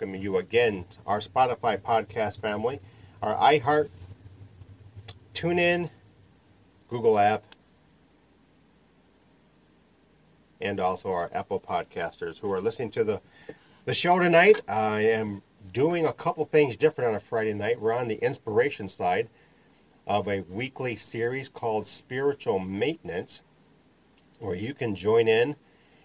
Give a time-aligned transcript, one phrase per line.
[0.00, 2.80] welcome you again, our Spotify podcast family,
[3.20, 3.90] our iHeart,
[5.34, 5.90] TuneIn,
[6.88, 7.44] Google app,
[10.58, 13.20] and also our Apple podcasters who are listening to the,
[13.84, 14.62] the show tonight.
[14.66, 15.42] I am
[15.74, 17.78] doing a couple things different on a Friday night.
[17.78, 19.28] We're on the inspiration side
[20.06, 23.42] of a weekly series called Spiritual Maintenance,
[24.38, 25.56] where you can join in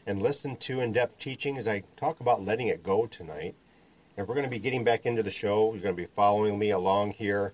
[0.05, 3.55] and listen to in depth teaching as I talk about letting it go tonight.
[4.18, 5.73] And we're going to be getting back into the show.
[5.73, 7.54] You're going to be following me along here.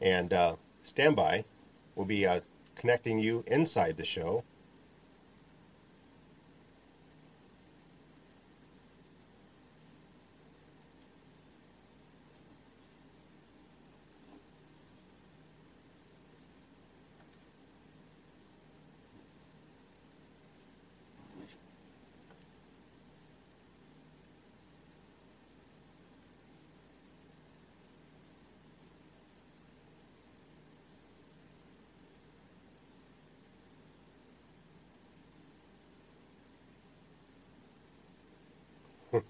[0.00, 1.44] And uh, stand by.
[1.94, 2.40] We'll be uh,
[2.74, 4.42] connecting you inside the show.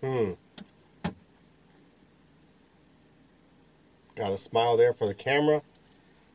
[0.00, 0.32] Hmm.
[4.14, 5.62] Got a smile there for the camera.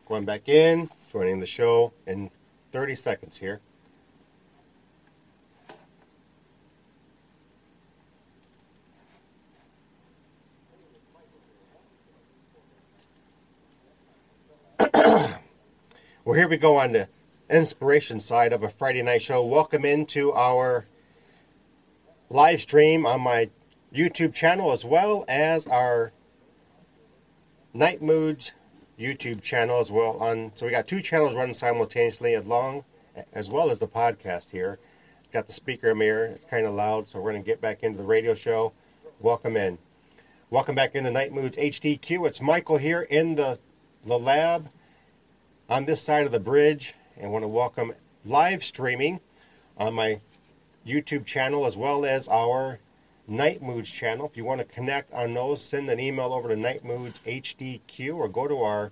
[0.07, 2.29] Going back in, joining the show in
[2.71, 3.59] 30 seconds here.
[14.93, 15.39] well,
[16.33, 17.07] here we go on the
[17.49, 19.43] inspiration side of a Friday night show.
[19.45, 20.85] Welcome into our
[22.29, 23.49] live stream on my
[23.93, 26.11] YouTube channel as well as our
[27.75, 28.53] Night Moods
[28.97, 32.85] YouTube channel as well on so we got two channels running simultaneously along
[33.33, 34.79] as well as the podcast here.
[35.33, 38.05] Got the speaker mirror, it's kind of loud, so we're to get back into the
[38.05, 38.71] radio show.
[39.19, 39.77] Welcome in.
[40.51, 42.25] Welcome back into Night Moods HDQ.
[42.25, 43.59] It's Michael here in the,
[44.05, 44.69] the lab
[45.67, 47.91] on this side of the bridge and want to welcome
[48.23, 49.19] live streaming
[49.77, 50.21] on my
[50.87, 52.79] YouTube channel as well as our
[53.27, 54.27] Night Moods channel.
[54.27, 58.15] If you want to connect on those, send an email over to Night Moods HDQ
[58.15, 58.91] or go to our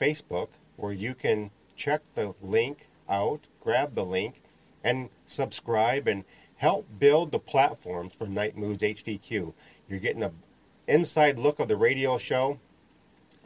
[0.00, 4.42] Facebook where you can check the link out, grab the link,
[4.82, 6.24] and subscribe and
[6.56, 9.54] help build the platforms for Night Moods HDQ.
[9.88, 10.32] You're getting an
[10.86, 12.58] inside look of the radio show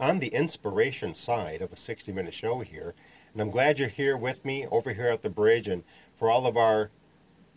[0.00, 2.94] on the inspiration side of a 60 minute show here.
[3.32, 5.84] And I'm glad you're here with me over here at the bridge and
[6.18, 6.90] for all of our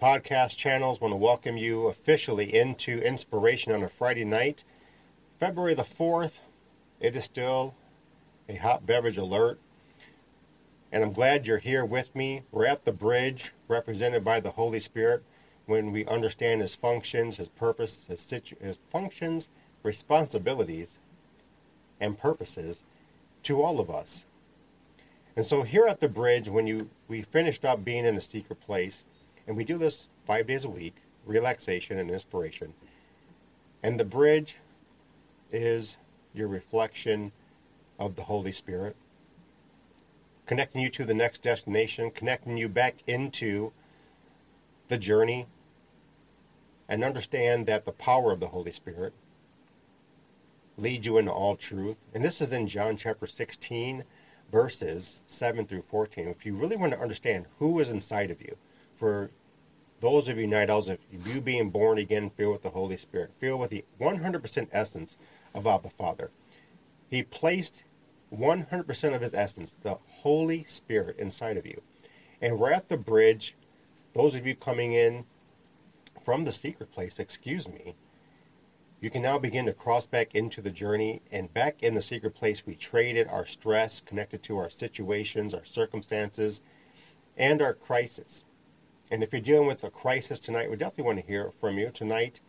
[0.01, 4.63] podcast channels, want to welcome you officially into Inspiration on a Friday night,
[5.39, 6.31] February the 4th.
[6.99, 7.75] It is still
[8.49, 9.59] a hot beverage alert.
[10.91, 12.41] And I'm glad you're here with me.
[12.51, 15.21] We're at the bridge, represented by the Holy Spirit,
[15.67, 19.49] when we understand His functions, His purpose, His, situ- his functions,
[19.83, 20.97] responsibilities,
[21.99, 22.81] and purposes
[23.43, 24.25] to all of us.
[25.35, 28.59] And so here at the bridge, when you we finished up being in a secret
[28.61, 29.03] place,
[29.47, 32.73] and we do this five days a week, relaxation and inspiration.
[33.83, 34.57] And the bridge
[35.51, 35.97] is
[36.33, 37.31] your reflection
[37.99, 38.95] of the Holy Spirit,
[40.45, 43.71] connecting you to the next destination, connecting you back into
[44.87, 45.47] the journey,
[46.87, 49.13] and understand that the power of the Holy Spirit
[50.77, 51.97] leads you into all truth.
[52.13, 54.03] And this is in John chapter 16,
[54.51, 56.27] verses 7 through 14.
[56.27, 58.57] If you really want to understand who is inside of you,
[59.01, 59.31] for
[59.99, 63.31] those of you night owls, of you being born again, filled with the Holy Spirit,
[63.39, 65.17] filled with the 100% essence
[65.55, 66.29] of Abba Father.
[67.09, 67.81] He placed
[68.31, 71.81] 100% of his essence, the Holy Spirit, inside of you.
[72.43, 73.55] And we're at the bridge.
[74.13, 75.25] Those of you coming in
[76.23, 77.95] from the secret place, excuse me,
[78.99, 81.23] you can now begin to cross back into the journey.
[81.31, 85.65] And back in the secret place, we traded our stress connected to our situations, our
[85.65, 86.61] circumstances,
[87.35, 88.43] and our crisis.
[89.11, 91.91] And if you're dealing with a crisis tonight, we definitely want to hear from you
[91.91, 92.39] tonight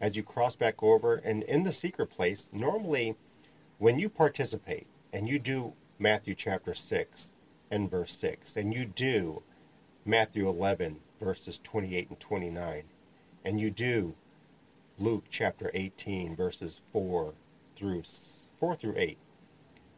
[0.00, 1.16] as you cross back over.
[1.16, 3.16] And in the secret place, normally
[3.76, 7.28] when you participate and you do Matthew chapter 6
[7.70, 9.42] and verse 6, and you do
[10.06, 12.84] Matthew 11 verses 28 and 29,
[13.44, 14.14] and you do
[14.98, 17.34] Luke chapter 18 verses 4
[17.76, 18.04] through
[18.58, 19.18] 4 through 8,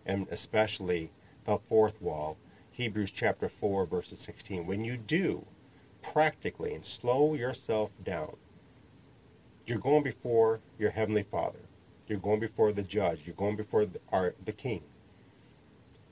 [0.04, 1.12] and especially
[1.44, 2.36] the fourth wall,
[2.72, 4.66] Hebrews chapter 4 verses 16.
[4.66, 5.46] When you do
[6.12, 8.36] practically and slow yourself down,
[9.66, 11.58] you're going before your heavenly Father.
[12.06, 13.20] You're going before the judge.
[13.26, 14.82] You're going before the, our, the king.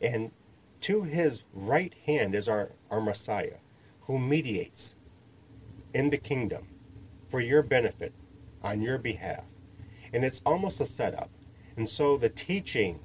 [0.02, 0.31] And
[0.82, 3.56] to his right hand is our, our Messiah,
[4.02, 4.94] who mediates
[5.94, 6.66] in the kingdom
[7.31, 8.12] for your benefit,
[8.62, 9.44] on your behalf,
[10.12, 11.31] And it's almost a setup.
[11.76, 12.98] And so the teaching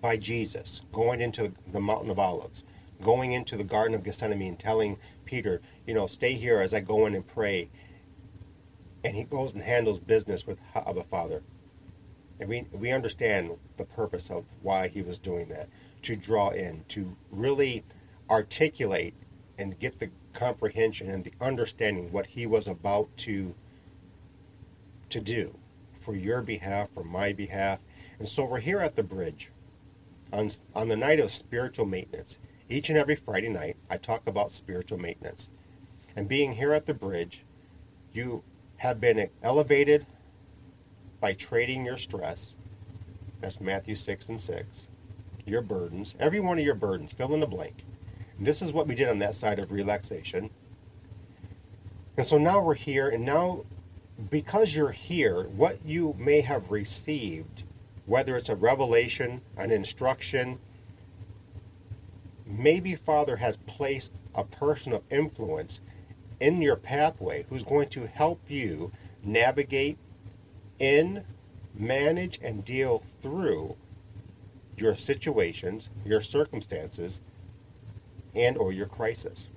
[0.00, 2.64] by Jesus going into the Mountain of Olives,
[3.02, 4.96] going into the Garden of Gethsemane and telling
[5.32, 7.70] Peter, you know, stay here as I go in and pray.
[9.02, 11.42] And he goes and handles business with Abba Father.
[12.38, 15.70] And we, we understand the purpose of why he was doing that
[16.02, 17.82] to draw in, to really
[18.28, 19.14] articulate
[19.56, 23.54] and get the comprehension and the understanding what he was about to
[25.08, 25.54] to do
[26.02, 27.78] for your behalf, for my behalf.
[28.18, 29.50] And so we're here at the bridge
[30.30, 32.36] on, on the night of spiritual maintenance.
[32.68, 35.50] Each and every Friday night, I talk about spiritual maintenance.
[36.16, 37.44] And being here at the bridge,
[38.14, 38.42] you
[38.78, 40.06] have been elevated
[41.20, 42.54] by trading your stress.
[43.42, 44.86] That's Matthew 6 and 6.
[45.44, 47.84] Your burdens, every one of your burdens, fill in the blank.
[48.40, 50.48] This is what we did on that side of relaxation.
[52.16, 53.66] And so now we're here, and now
[54.30, 57.64] because you're here, what you may have received,
[58.06, 60.58] whether it's a revelation, an instruction,
[62.46, 65.80] maybe Father has placed a person of influence
[66.40, 68.90] in your pathway who's going to help you
[69.22, 69.98] navigate
[70.78, 71.24] in,
[71.74, 73.76] manage, and deal through
[74.76, 77.20] your situations, your circumstances,
[78.34, 79.48] and or your crisis.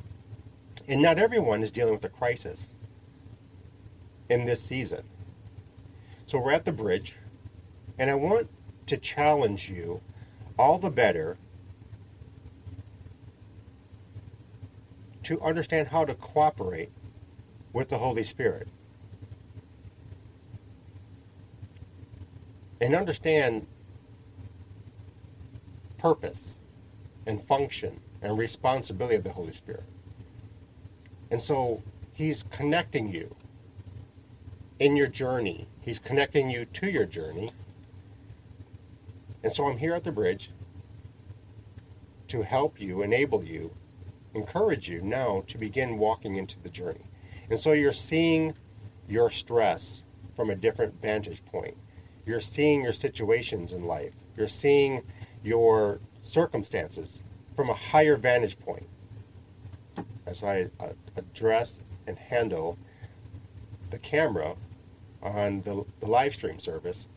[0.88, 2.72] And not everyone is dealing with a crisis
[4.30, 5.04] in this season.
[6.28, 7.16] So we're at the bridge,
[7.98, 8.50] and I want
[8.88, 10.02] to challenge you
[10.60, 11.38] all the better
[15.26, 16.92] to understand how to cooperate
[17.74, 18.68] with the Holy Spirit.
[22.80, 23.68] And understand
[25.98, 26.60] purpose
[27.26, 29.84] and function and responsibility of the Holy Spirit.
[31.32, 31.82] And so
[32.14, 33.36] he's connecting you
[34.80, 35.68] in your journey.
[35.82, 37.52] He's connecting you to your journey.
[39.44, 40.52] And so I'm here at the bridge
[42.28, 43.72] to help you, enable you,
[44.36, 47.06] encourage you now to begin walking into the journey.
[47.50, 48.54] And so you're seeing
[49.08, 50.04] your stress
[50.36, 51.76] from a different vantage point.
[52.26, 54.14] You're seeing your situations in life.
[54.36, 55.04] You're seeing
[55.44, 57.22] your circumstances
[57.56, 58.88] from a higher vantage point
[60.26, 62.78] as I uh, address and handle
[63.92, 64.56] the camera
[65.22, 67.08] on the, the live stream service.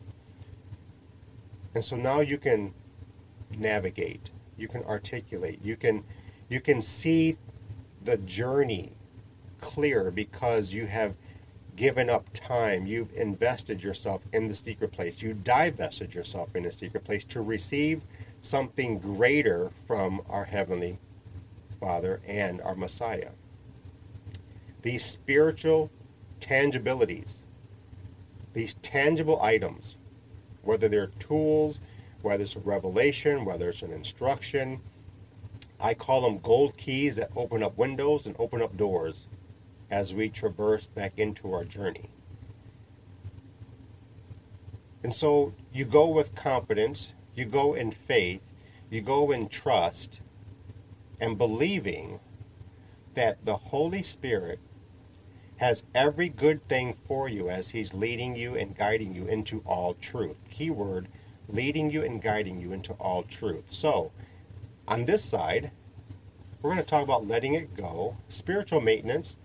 [1.75, 2.73] And so now you can
[3.57, 6.03] navigate, you can articulate, you can
[6.49, 7.37] you can see
[8.03, 8.91] the journey
[9.61, 11.13] clear because you have
[11.75, 16.71] given up time, you've invested yourself in the secret place, you divested yourself in the
[16.71, 18.01] secret place to receive
[18.41, 20.97] something greater from our Heavenly
[21.79, 23.31] Father and our Messiah.
[24.81, 25.89] These spiritual
[26.41, 27.41] tangibilities,
[28.53, 29.95] these tangible items,
[30.63, 31.79] whether they're tools,
[32.21, 34.81] whether it's a revelation, whether it's an instruction,
[35.79, 39.27] I call them gold keys that open up windows and open up doors
[39.89, 42.09] as we traverse back into our journey.
[45.03, 48.41] And so you go with confidence, you go in faith,
[48.89, 50.19] you go in trust,
[51.21, 52.19] and believing
[53.13, 54.59] that the Holy Spirit
[55.57, 59.93] has every good thing for you as He's leading you and guiding you into all
[59.95, 60.37] truth.
[60.49, 61.07] Keyword
[61.47, 63.65] leading you and guiding you into all truth.
[63.67, 64.11] So,
[64.89, 65.71] on this side,
[66.61, 69.35] we're going to talk about letting it go, spiritual maintenance,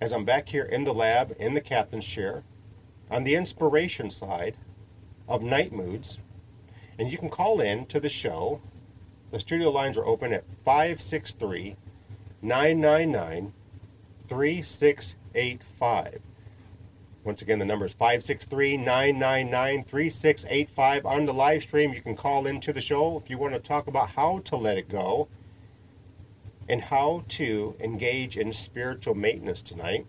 [0.00, 2.42] as I'm back here in the lab, in the captain's chair.
[3.08, 4.56] On the inspiration side
[5.28, 6.18] of Night Moods,
[6.98, 8.60] and you can call in to the show.
[9.30, 11.76] The studio lines are open at 563
[12.42, 13.52] 999
[14.28, 16.20] 3685.
[17.24, 21.06] Once again, the number is 563 999 3685.
[21.06, 23.86] On the live stream, you can call into the show if you want to talk
[23.86, 25.28] about how to let it go
[26.68, 30.06] and how to engage in spiritual maintenance tonight.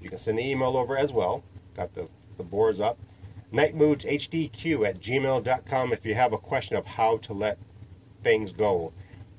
[0.00, 1.42] You can send an email over as well.
[1.74, 2.98] Got the, the boards up
[3.52, 7.58] nightmoodshdq at gmail.com if you have a question of how to let
[8.22, 8.92] things go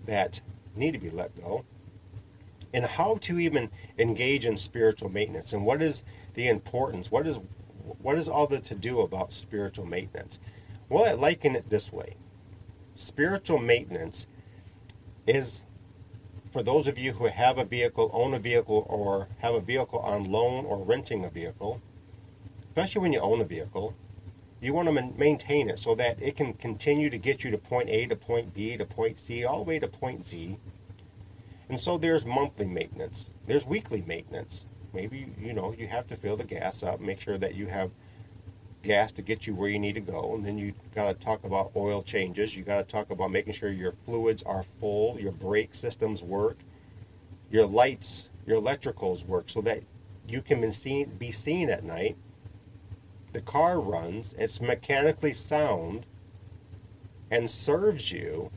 [0.05, 0.39] that
[0.75, 1.65] need to be let go
[2.73, 6.03] and how to even engage in spiritual maintenance and what is
[6.33, 7.37] the importance what is
[8.01, 10.39] what is all the to do about spiritual maintenance
[10.89, 12.15] well i liken it this way
[12.95, 14.25] spiritual maintenance
[15.27, 15.61] is
[16.51, 19.99] for those of you who have a vehicle own a vehicle or have a vehicle
[19.99, 21.81] on loan or renting a vehicle
[22.67, 23.95] especially when you own a vehicle
[24.63, 27.89] you want to maintain it so that it can continue to get you to point
[27.89, 30.57] A to point B to point C all the way to point Z.
[31.69, 36.37] And so there's monthly maintenance, there's weekly maintenance, maybe you know you have to fill
[36.37, 37.91] the gas up, make sure that you have
[38.83, 41.43] gas to get you where you need to go, and then you got to talk
[41.45, 42.55] about oil changes.
[42.55, 46.57] You got to talk about making sure your fluids are full, your brake systems work,
[47.49, 49.81] your lights, your electricals work, so that
[50.27, 52.17] you can seen, be seen at night.
[53.31, 56.05] The car runs, it's mechanically sound,
[57.31, 58.51] and serves you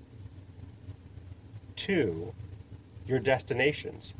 [1.77, 2.35] to
[3.07, 4.15] your destinations.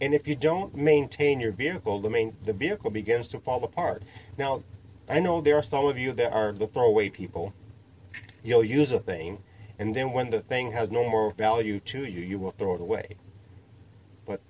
[0.00, 4.02] And if you don't maintain your vehicle, the main the vehicle begins to fall apart.
[4.36, 4.62] Now,
[5.08, 7.52] I know there are some of you that are the throwaway people.
[8.42, 9.42] You'll use a thing,
[9.78, 12.80] and then when the thing has no more value to you, you will throw it
[12.80, 13.16] away.
[14.26, 14.40] But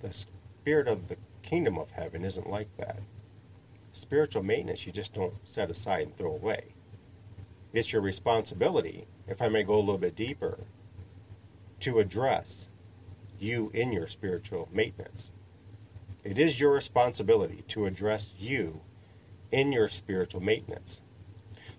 [0.00, 2.98] the spirit of the kingdom of heaven isn't like that.
[3.92, 6.74] Spiritual maintenance you just don't set aside and throw away.
[7.72, 10.58] It's your responsibility, if I may go a little bit deeper,
[11.84, 12.66] to address
[13.38, 15.30] you in your spiritual maintenance.
[16.24, 18.80] It is your responsibility to address you
[19.52, 21.02] in your spiritual maintenance.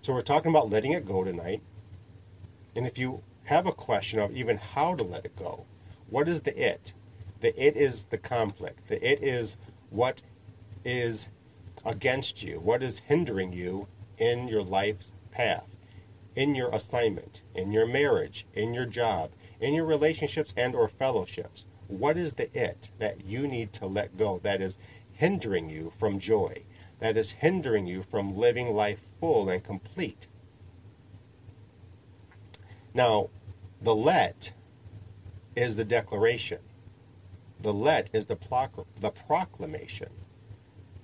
[0.02, 1.60] So we're talking about letting it go tonight.
[2.76, 5.66] And if you have a question of even how to let it go,
[6.08, 6.92] what is the it?
[7.40, 8.86] The it is the conflict.
[8.86, 9.56] The it is
[9.90, 10.22] what
[10.84, 11.26] is
[11.84, 15.66] against you, what is hindering you in your life's path,
[16.36, 21.66] in your assignment, in your marriage, in your job, in your relationships and or fellowships
[21.88, 24.78] what is the it that you need to let go that is
[25.12, 26.62] hindering you from joy
[26.98, 30.26] that is hindering you from living life full and complete?
[32.94, 33.28] Now
[33.82, 34.52] the let
[35.54, 36.60] is the declaration.
[37.60, 38.38] The let is the,
[39.00, 40.08] the proclamation.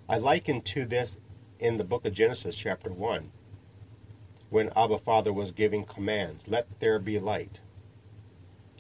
[0.09, 1.19] I liken to this
[1.59, 3.31] in the book of genesis chapter 1
[4.51, 7.61] when abba father was giving commands let there be light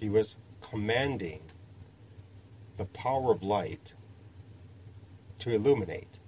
[0.02, 1.40] he was commanding
[2.76, 3.92] the power of light
[5.38, 6.18] to illuminate.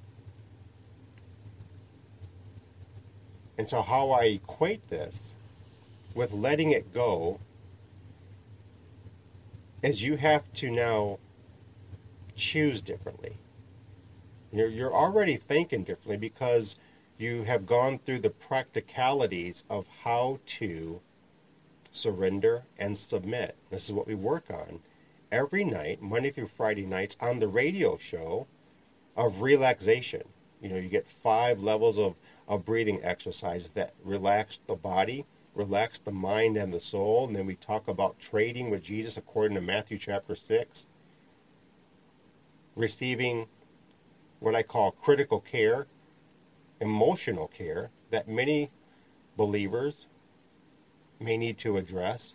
[3.59, 5.35] And so, how I equate this
[6.15, 7.41] with letting it go
[9.83, 11.19] is you have to now
[12.37, 13.37] choose differently.
[14.53, 16.77] You're, you're already thinking differently because
[17.19, 21.01] you have gone through the practicalities of how to
[21.95, 23.55] surrender and submit.
[23.71, 24.81] This is what we work on
[25.31, 28.47] every night, Monday through Friday nights, on the radio show
[29.17, 30.23] of relaxation.
[30.61, 32.17] You know, you get five levels of,
[32.49, 35.25] of breathing exercises that relax the body,
[35.55, 37.27] relax the mind and the soul.
[37.27, 40.87] And then we talk about trading with Jesus according to Matthew chapter 6.
[42.75, 43.47] Receiving
[44.41, 45.87] what I call critical care,
[46.81, 48.71] emotional care that many
[49.37, 50.07] believers
[51.21, 52.35] may need to address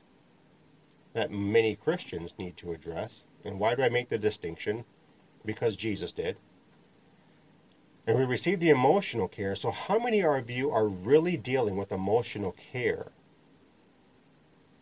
[1.13, 3.23] that many Christians need to address.
[3.43, 4.85] And why do I make the distinction?
[5.45, 6.37] Because Jesus did.
[8.05, 9.55] And we receive the emotional care.
[9.55, 13.11] So, how many of you are really dealing with emotional care?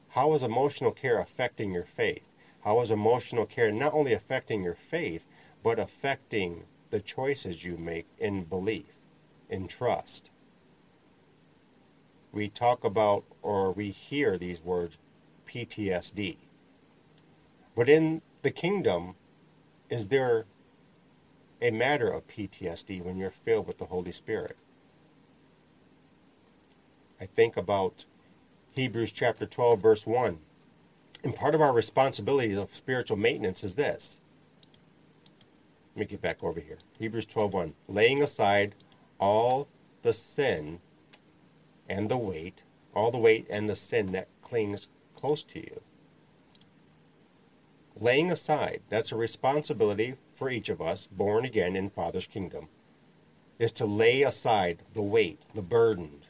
[0.09, 2.23] How is emotional care affecting your faith?
[2.61, 5.23] How is emotional care not only affecting your faith,
[5.63, 8.95] but affecting the choices you make in belief,
[9.49, 10.29] in trust?
[12.37, 14.99] We talk about or we hear these words
[15.49, 16.37] PTSD.
[17.75, 19.15] But in the kingdom,
[19.89, 20.45] is there
[21.63, 24.55] a matter of PTSD when you're filled with the Holy Spirit?
[27.19, 28.05] I think about
[28.73, 30.37] Hebrews chapter 12, verse 1.
[31.23, 34.19] And part of our responsibility of spiritual maintenance is this.
[35.95, 36.77] Let me get back over here.
[36.99, 37.73] Hebrews 12, 1.
[37.87, 38.75] Laying aside
[39.19, 39.67] all
[40.03, 40.79] the sin
[41.89, 42.63] and the weight,
[42.93, 45.81] all the weight and the sin that clings close to you.
[47.99, 52.67] Laying aside, that's a responsibility for each of us born again in Father's kingdom,
[53.57, 56.21] is to lay aside the weight, the burden.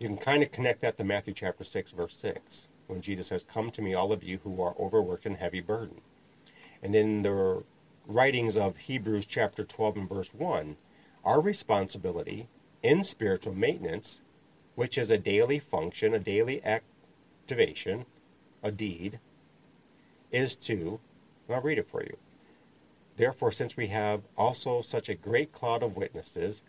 [0.00, 3.44] You can kind of connect that to Matthew chapter 6, verse 6, when Jesus says,
[3.44, 6.00] Come to me, all of you who are overworked and heavy burden.
[6.82, 7.62] And in the
[8.06, 10.76] writings of Hebrews chapter 12 and verse 1,
[11.24, 12.48] our responsibility
[12.82, 14.20] in spiritual maintenance,
[14.74, 18.06] which is a daily function, a daily activation,
[18.62, 19.18] a deed,
[20.30, 21.00] is to,
[21.48, 22.16] I'll read it for you.
[23.16, 26.62] Therefore, since we have also such a great cloud of witnesses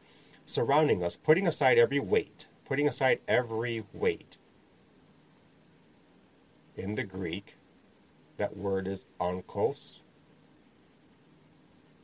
[0.45, 4.37] surrounding us, putting aside every weight, putting aside every weight.
[6.75, 7.55] In the Greek,
[8.37, 9.99] that word is onkos.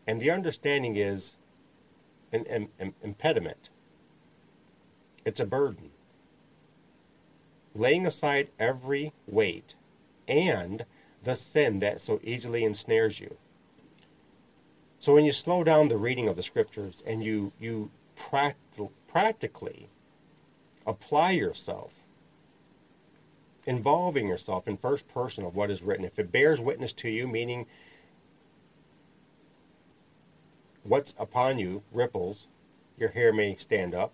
[0.06, 1.36] And the understanding is
[2.32, 3.70] an, an, an impediment.
[5.28, 5.92] It's a burden
[7.76, 9.76] laying aside every weight
[10.26, 10.86] and
[11.22, 13.36] the sin that so easily ensnares you.
[15.02, 19.90] So when you slow down the reading of the scriptures and you you practi- practically
[20.86, 21.92] apply yourself,
[23.66, 27.28] involving yourself in first person of what is written, if it bears witness to you,
[27.28, 27.66] meaning
[30.84, 32.48] what's upon you ripples,
[32.98, 34.14] your hair may stand up,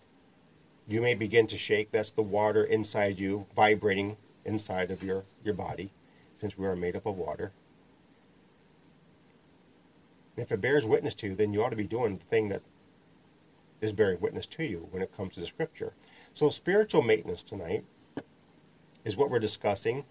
[0.87, 1.91] you may begin to shake.
[1.91, 5.91] That's the water inside you vibrating inside of your, your body,
[6.35, 7.51] since we are made up of water.
[10.35, 12.49] And if it bears witness to you, then you ought to be doing the thing
[12.49, 12.61] that
[13.81, 15.93] is bearing witness to you when it comes to the scripture.
[16.33, 17.83] So, spiritual maintenance tonight
[19.05, 20.05] is what we're discussing.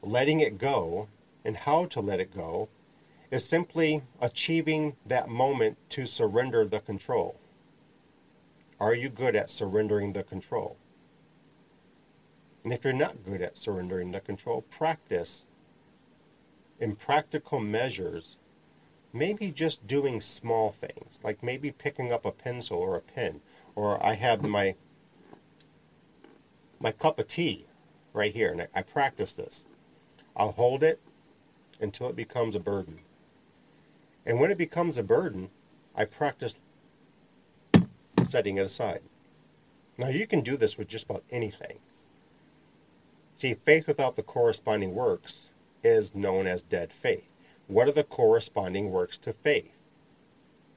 [0.00, 1.08] Letting it go
[1.44, 2.68] and how to let it go
[3.30, 7.38] is simply achieving that moment to surrender the control.
[8.82, 10.76] Are you good at surrendering the control?
[12.64, 15.44] And if you're not good at surrendering the control, practice
[16.80, 18.34] in practical measures,
[19.12, 23.40] maybe just doing small things, like maybe picking up a pencil or a pen,
[23.76, 24.74] or I have my
[26.80, 27.66] my cup of tea
[28.12, 29.62] right here, and I, I practice this.
[30.34, 30.98] I'll hold it
[31.80, 32.98] until it becomes a burden.
[34.26, 35.50] And when it becomes a burden,
[35.94, 36.56] I practice
[38.32, 39.02] setting it aside.
[39.98, 41.78] Now, you can do this with just about anything.
[43.36, 45.50] See, faith without the corresponding works
[45.84, 47.28] is known as dead faith.
[47.68, 49.72] What are the corresponding works to faith?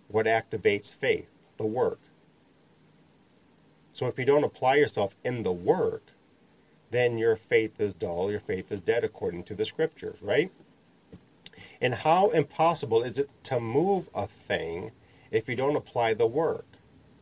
[0.09, 1.29] What activates faith?
[1.57, 1.99] The work.
[3.93, 6.03] So if you don't apply yourself in the work,
[6.91, 10.51] then your faith is dull, your faith is dead according to the scriptures, right?
[11.79, 14.91] And how impossible is it to move a thing
[15.31, 16.65] if you don't apply the work?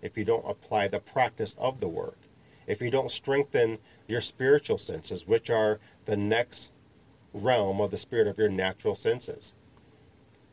[0.04, 2.20] If you don't apply the practice of the work,
[2.68, 6.72] if you don't strengthen your spiritual senses, which are the next
[7.34, 9.54] realm of the spirit of your natural senses.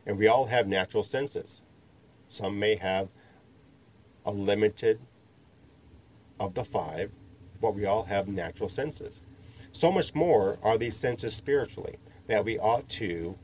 [0.07, 1.61] And we all have natural senses.
[2.29, 3.09] Some may have
[4.25, 5.01] a limited
[6.39, 7.11] of the five,
[7.61, 9.21] but we all have natural senses.
[9.73, 11.99] So much more are these senses spiritually
[12.29, 13.37] that we ought to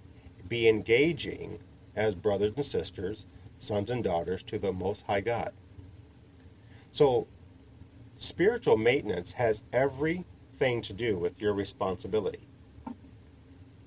[0.48, 1.58] be engaging
[1.96, 3.26] as brothers and sisters,
[3.58, 5.52] sons and daughters to the Most High God.
[6.96, 7.26] So,
[8.16, 12.48] spiritual maintenance has everything to do with your responsibility.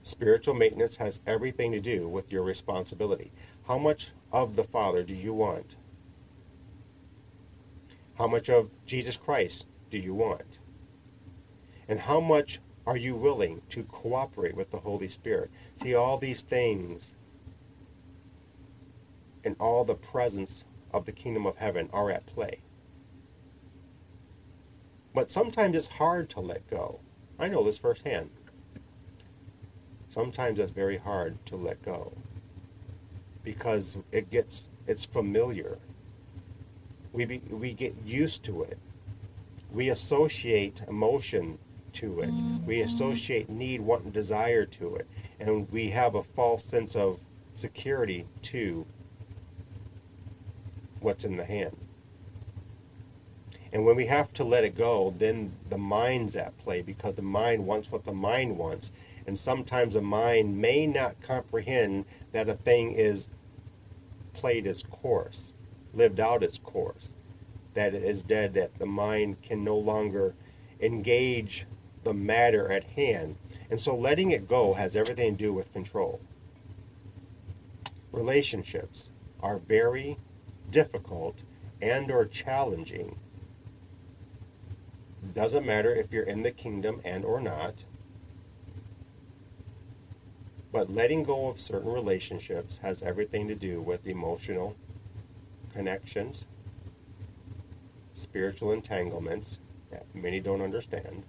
[0.03, 3.31] Spiritual maintenance has everything to do with your responsibility.
[3.65, 5.75] How much of the Father do you want?
[8.13, 10.59] How much of Jesus Christ do you want?
[11.87, 15.49] And how much are you willing to cooperate with the Holy Spirit?
[15.81, 17.09] See, all these things
[19.43, 22.61] and all the presence of the kingdom of heaven are at play.
[25.19, 27.01] But sometimes it's hard to let go.
[27.37, 28.29] I know this firsthand.
[30.07, 32.13] Sometimes it's very hard to let go
[33.43, 35.77] because it gets it's familiar.
[37.11, 38.77] We be, we get used to it.
[39.73, 41.59] We associate emotion
[41.95, 42.29] to it.
[42.29, 42.65] Mm-hmm.
[42.65, 45.07] We associate need, want, and desire to it,
[45.41, 47.19] and we have a false sense of
[47.55, 48.85] security to
[51.01, 51.75] what's in the hand.
[53.71, 57.21] And when we have to let it go, then the mind's at play because the
[57.21, 58.91] mind wants what the mind wants.
[59.27, 63.27] And sometimes the mind may not comprehend that a thing is
[64.33, 65.53] played its course,
[65.93, 67.13] lived out its course,
[67.75, 70.33] that it is dead, that the mind can no longer
[70.79, 71.67] engage
[72.03, 73.35] the matter at hand.
[73.69, 76.19] And so letting it go has everything to do with control.
[78.11, 79.09] Relationships
[79.41, 80.17] are very
[80.71, 81.43] difficult
[81.81, 83.15] and or challenging
[85.33, 87.83] doesn't matter if you're in the kingdom and or not.
[90.71, 94.75] But letting go of certain relationships has everything to do with emotional
[95.73, 96.45] connections,
[98.13, 99.59] spiritual entanglements
[99.91, 101.23] that many don't understand.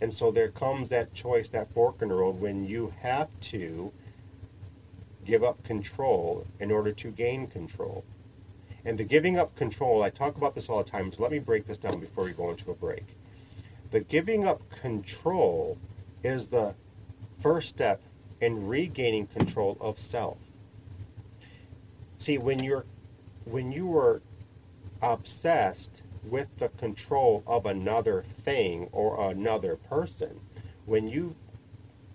[0.00, 3.92] And so there comes that choice, that fork in the road, when you have to
[5.24, 8.02] give up control in order to gain control.
[8.84, 11.38] And the giving up control, I talk about this all the time, so let me
[11.38, 13.04] break this down before we go into a break.
[13.90, 15.76] The giving up control
[16.22, 16.74] is the
[17.40, 18.00] first step
[18.40, 20.38] in regaining control of self.
[22.18, 22.84] See, when you're
[23.44, 24.22] when you are
[25.02, 30.40] obsessed with the control of another thing or another person,
[30.86, 31.34] when you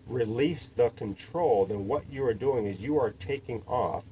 [0.08, 4.04] release the control, then what you are doing is you are taking off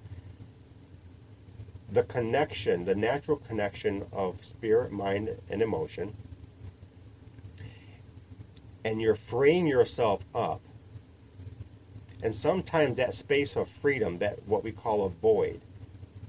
[1.93, 6.13] the connection, the natural connection of spirit, mind, and emotion.
[8.83, 10.61] and you're freeing yourself up.
[12.21, 15.61] And sometimes that space of freedom, that what we call a void,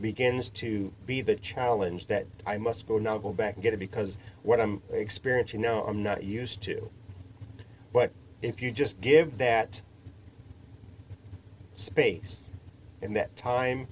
[0.01, 3.79] begins to be the challenge that I must go now go back and get it
[3.79, 6.91] because what I'm experiencing now I'm not used to.
[7.93, 8.11] But
[8.43, 9.81] if you just give that
[11.77, 12.49] space
[13.03, 13.87] and that time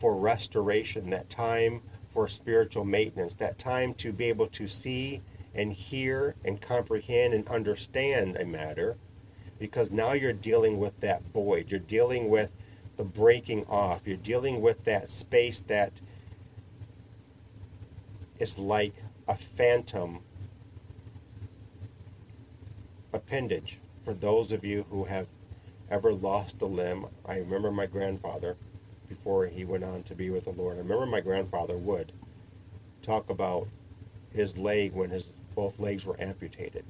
[0.00, 1.82] for restoration, that time
[2.12, 5.20] for spiritual maintenance, that time to be able to see
[5.54, 8.96] and hear and comprehend and understand a matter,
[9.58, 11.70] because now you're dealing with that void.
[11.70, 12.50] You're dealing with
[12.96, 14.02] the breaking off.
[14.04, 15.92] You're dealing with that space that
[18.38, 18.94] is like
[19.26, 20.20] a phantom
[23.12, 25.26] appendage for those of you who have
[25.90, 27.06] ever lost a limb.
[27.26, 28.56] I remember my grandfather
[29.08, 30.76] before he went on to be with the Lord.
[30.76, 32.12] I remember my grandfather would
[33.02, 33.68] talk about
[34.32, 36.84] his leg when his both legs were amputated.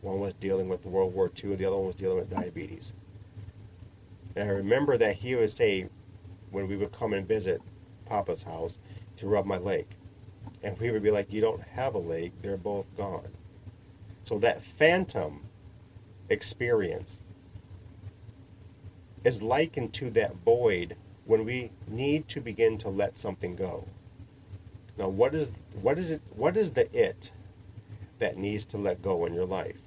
[0.00, 2.92] One was dealing with World War II, the other one was dealing with diabetes.
[4.36, 5.88] And I remember that he would say,
[6.50, 7.62] when we would come and visit
[8.06, 8.78] Papa's house,
[9.16, 9.86] to rub my leg.
[10.62, 13.28] And we would be like, You don't have a leg, they're both gone.
[14.24, 15.44] So that phantom
[16.28, 17.20] experience
[19.24, 23.86] is likened to that void when we need to begin to let something go.
[24.96, 26.22] Now, what is what is it?
[26.36, 27.30] What is the it
[28.18, 29.80] that needs to let go in your life?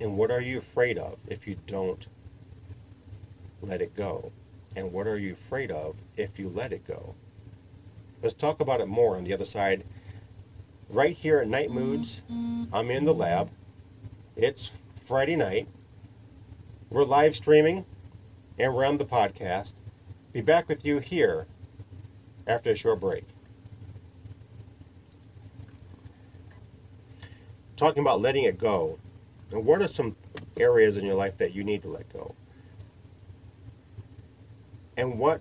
[0.00, 2.06] And what are you afraid of if you don't
[3.62, 4.32] let it go?
[4.76, 7.14] And what are you afraid of if you let it go?
[8.22, 9.84] Let's talk about it more on the other side.
[10.88, 12.20] Right here at Night Moods,
[12.72, 13.50] I'm in the lab.
[14.36, 14.70] It's
[15.06, 15.68] Friday night.
[16.90, 17.84] We're live streaming
[18.58, 19.74] and we're on the podcast.
[20.34, 21.46] Be back with you here
[22.48, 23.24] after a short break.
[27.76, 28.98] Talking about letting it go.
[29.52, 30.16] And what are some
[30.56, 32.34] areas in your life that you need to let go?
[34.96, 35.40] And what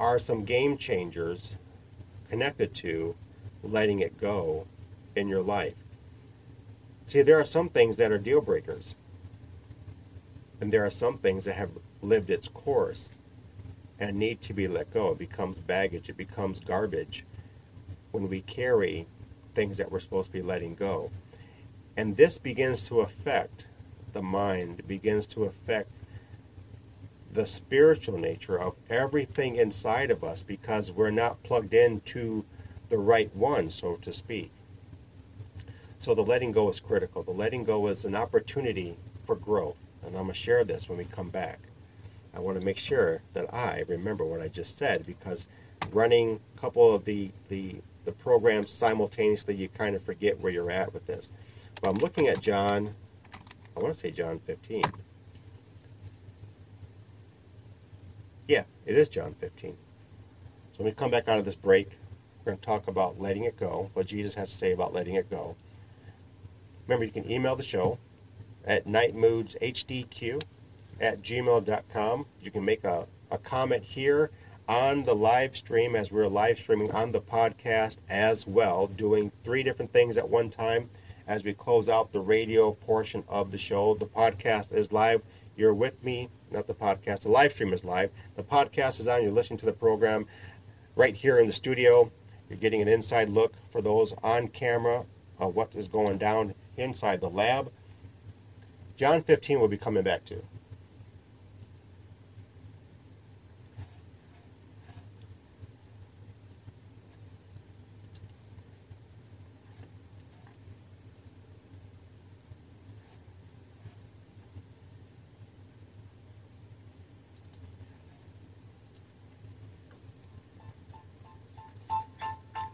[0.00, 1.52] are some game changers
[2.28, 3.14] connected to
[3.62, 4.66] letting it go
[5.14, 5.76] in your life?
[7.06, 8.96] See, there are some things that are deal breakers.
[10.60, 11.70] And there are some things that have
[12.02, 13.16] lived its course
[13.98, 15.12] and need to be let go.
[15.12, 17.24] It becomes baggage, it becomes garbage
[18.12, 19.06] when we carry
[19.54, 21.10] things that we're supposed to be letting go.
[21.96, 23.66] And this begins to affect
[24.12, 25.90] the mind, begins to affect
[27.32, 32.44] the spiritual nature of everything inside of us because we're not plugged into
[32.88, 34.50] the right one, so to speak.
[36.00, 37.22] So the letting go is critical.
[37.22, 39.76] The letting go is an opportunity for growth.
[40.02, 41.60] And I'm going to share this when we come back.
[42.34, 45.46] I want to make sure that I remember what I just said because
[45.92, 50.70] running a couple of the, the, the programs simultaneously, you kind of forget where you're
[50.70, 51.30] at with this.
[51.80, 52.94] But I'm looking at John,
[53.76, 54.82] I want to say John 15.
[58.48, 59.76] Yeah, it is John 15.
[60.72, 61.90] So when we come back out of this break,
[62.38, 65.14] we're going to talk about letting it go, what Jesus has to say about letting
[65.14, 65.56] it go.
[66.86, 67.98] Remember, you can email the show
[68.64, 70.42] at nightmoodshdq
[71.00, 72.26] at gmail.com.
[72.40, 74.30] You can make a, a comment here
[74.68, 79.62] on the live stream as we're live streaming on the podcast as well, doing three
[79.62, 80.88] different things at one time
[81.26, 83.94] as we close out the radio portion of the show.
[83.94, 85.22] The podcast is live.
[85.56, 87.22] You're with me, not the podcast.
[87.22, 88.10] The live stream is live.
[88.36, 89.22] The podcast is on.
[89.22, 90.26] You're listening to the program
[90.96, 92.10] right here in the studio.
[92.48, 95.04] You're getting an inside look for those on camera
[95.38, 97.70] of what is going down inside the lab.
[98.96, 100.42] John 15 will be coming back to.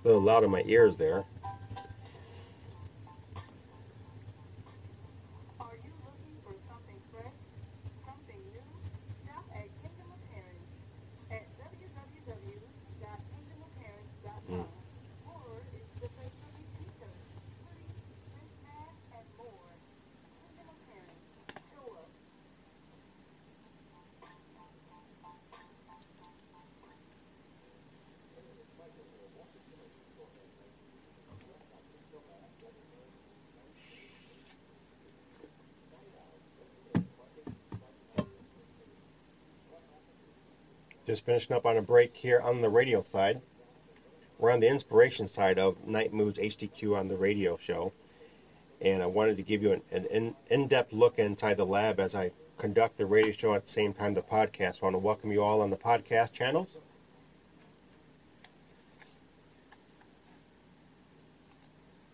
[0.07, 1.25] Little loud in my ears there.
[41.07, 43.41] Just finishing up on a break here on the radio side.
[44.39, 47.93] We're on the inspiration side of Night Moods HDQ on the radio show.
[48.81, 52.17] and I wanted to give you an, an in depth look inside the lab as
[52.17, 54.83] I conduct the radio show at the same time the podcast.
[54.83, 56.77] I want to welcome you all on the podcast channels.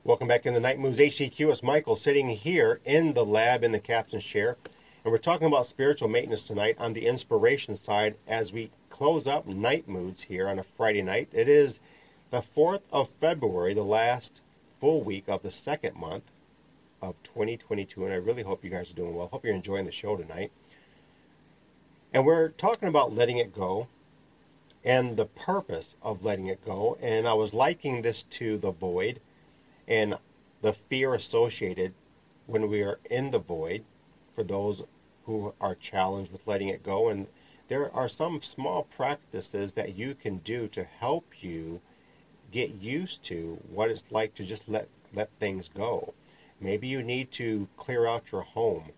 [0.04, 1.50] Welcome back in the Night Moods HDQ.
[1.50, 4.58] It's Michael sitting here in the lab in the captain's chair.
[5.04, 9.46] And we're talking about spiritual maintenance tonight on the inspiration side as we close up
[9.46, 11.28] night moods here on a Friday night.
[11.32, 11.80] It is
[12.30, 14.42] the 4th of February, the last
[14.80, 16.24] full week of the second month
[17.00, 18.04] of 2022.
[18.04, 19.28] And I really hope you guys are doing well.
[19.28, 20.52] Hope you're enjoying the show tonight.
[22.12, 23.88] And we're talking about letting it go
[24.84, 26.98] and the purpose of letting it go.
[27.00, 29.20] And I was liking this to the void
[29.88, 30.18] and
[30.60, 31.94] the fear associated
[32.46, 33.84] when we are in the void
[34.34, 34.82] for those
[35.24, 37.08] who are challenged with letting it go.
[37.08, 37.26] And
[37.72, 41.80] there are some small practices that you can do to help you
[42.50, 46.12] get used to what it's like to just let let things go.
[46.60, 48.90] Maybe you need to clear out your home.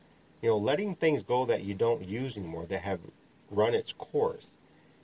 [0.43, 2.99] You know, letting things go that you don't use anymore that have
[3.49, 4.57] run its course.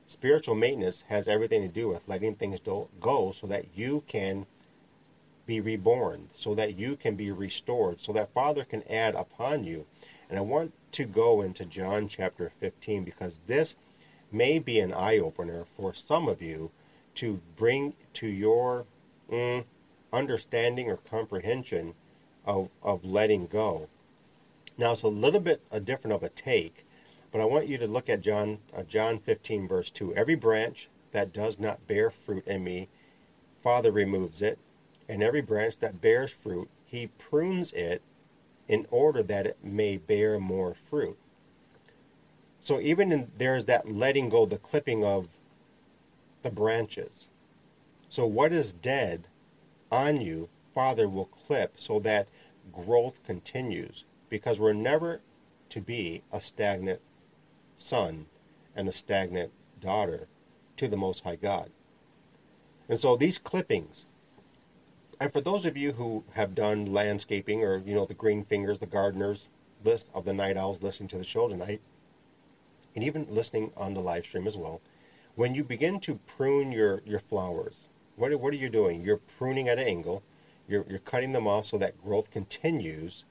[0.08, 4.46] Spiritual maintenance has everything to do with letting things go so that you can
[5.46, 9.86] be reborn, so that you can be restored, so that Father can add upon you.
[10.30, 13.74] And I want to go into John chapter 15 because this
[14.30, 16.70] may be an eye opener for some of you
[17.16, 18.86] to bring to your
[19.28, 19.64] mm,
[20.12, 21.94] understanding or comprehension
[22.46, 23.88] of, of letting go.
[24.78, 26.84] Now, it's a little bit a different of a take,
[27.32, 30.14] but I want you to look at John, uh, John 15, verse 2.
[30.14, 32.88] Every branch that does not bear fruit in me,
[33.64, 34.60] Father removes it,
[35.08, 38.00] and every branch that bears fruit, he prunes it
[38.70, 41.18] in order that it may bear more fruit.
[42.60, 45.26] So even in, there's that letting go, the clipping of
[46.44, 47.26] the branches.
[48.08, 49.26] So what is dead
[49.90, 52.28] on you, Father will clip so that
[52.72, 55.20] growth continues because we're never
[55.70, 57.00] to be a stagnant
[57.76, 58.24] son
[58.76, 60.28] and a stagnant daughter
[60.76, 61.70] to the Most High God.
[62.88, 64.06] And so these clippings
[65.20, 68.78] and for those of you who have done landscaping or, you know, the green fingers,
[68.78, 69.48] the gardeners
[69.84, 71.80] list of the night owls listening to the show tonight,
[72.94, 74.80] and even listening on the live stream as well,
[75.36, 79.02] when you begin to prune your, your flowers, what, what are you doing?
[79.04, 80.22] You're pruning at an angle.
[80.68, 83.24] You're, you're cutting them off so that growth continues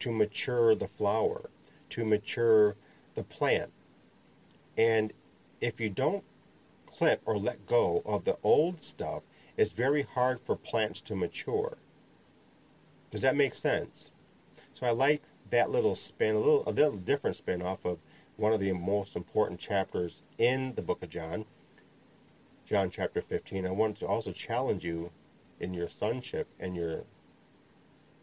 [0.00, 1.50] to mature the flower,
[1.90, 2.76] to mature
[3.14, 3.70] the plant.
[4.76, 5.12] And
[5.60, 6.24] if you don't
[6.86, 9.22] clip or let go of the old stuff,
[9.56, 11.76] it's very hard for plants to mature.
[13.10, 14.10] Does that make sense?
[14.72, 17.98] So I like that little spin, a little, a little different spin off of
[18.36, 21.44] one of the most important chapters in the book of John,
[22.64, 23.66] John chapter 15.
[23.66, 25.10] I want to also challenge you
[25.60, 27.04] in your sonship and your,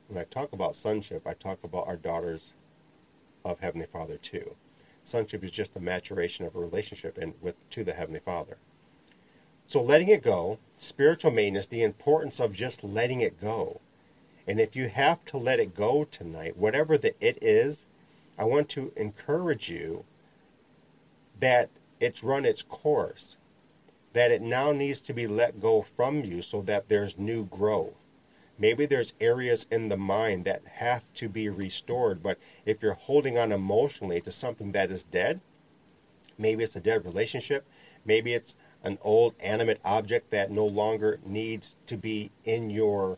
[0.07, 2.53] when I talk about sonship, I talk about our daughters
[3.45, 4.55] of Heavenly Father too.
[5.03, 8.57] Sonship is just the maturation of a relationship and with to the Heavenly Father.
[9.69, 13.79] So letting it go, spiritual maintenance, the importance of just letting it go.
[14.47, 17.85] And if you have to let it go tonight, whatever the it is,
[18.35, 20.05] I want to encourage you
[21.39, 23.37] that it's run its course,
[24.13, 27.93] that it now needs to be let go from you so that there's new growth.
[28.57, 33.37] Maybe there's areas in the mind that have to be restored, but if you're holding
[33.37, 35.41] on emotionally to something that is dead,
[36.39, 37.67] maybe it's a dead relationship,
[38.03, 43.17] maybe it's an old animate object that no longer needs to be in your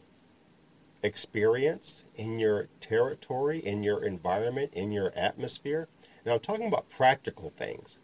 [1.04, 5.88] experience, in your territory, in your environment, in your atmosphere.
[6.26, 7.98] Now, I'm talking about practical things.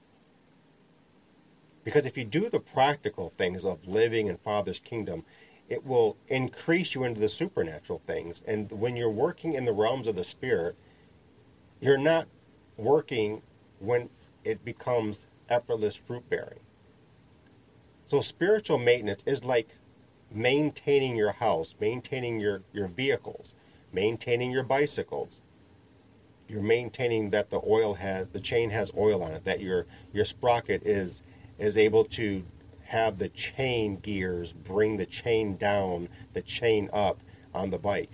[1.83, 5.23] Because if you do the practical things of living in Father's kingdom,
[5.69, 8.43] it will increase you into the supernatural things.
[8.47, 10.75] And when you're working in the realms of the Spirit,
[11.79, 12.27] you're not
[12.77, 13.41] working
[13.79, 14.09] when
[14.43, 16.59] it becomes effortless fruit bearing.
[18.07, 19.67] So spiritual maintenance is like
[20.31, 23.53] maintaining your house, maintaining your, your vehicles,
[23.91, 25.41] maintaining your bicycles.
[26.47, 30.23] You're maintaining that the oil has the chain has oil on it, that your your
[30.23, 31.21] sprocket is
[31.59, 32.43] is able to
[32.85, 37.19] have the chain gears bring the chain down, the chain up
[37.53, 38.11] on the bike.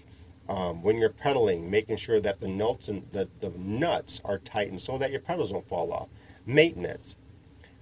[0.49, 4.82] Um, when you're pedaling, making sure that the nuts and the, the nuts are tightened
[4.82, 6.10] so that your pedals don't fall off.
[6.47, 7.15] Maintenance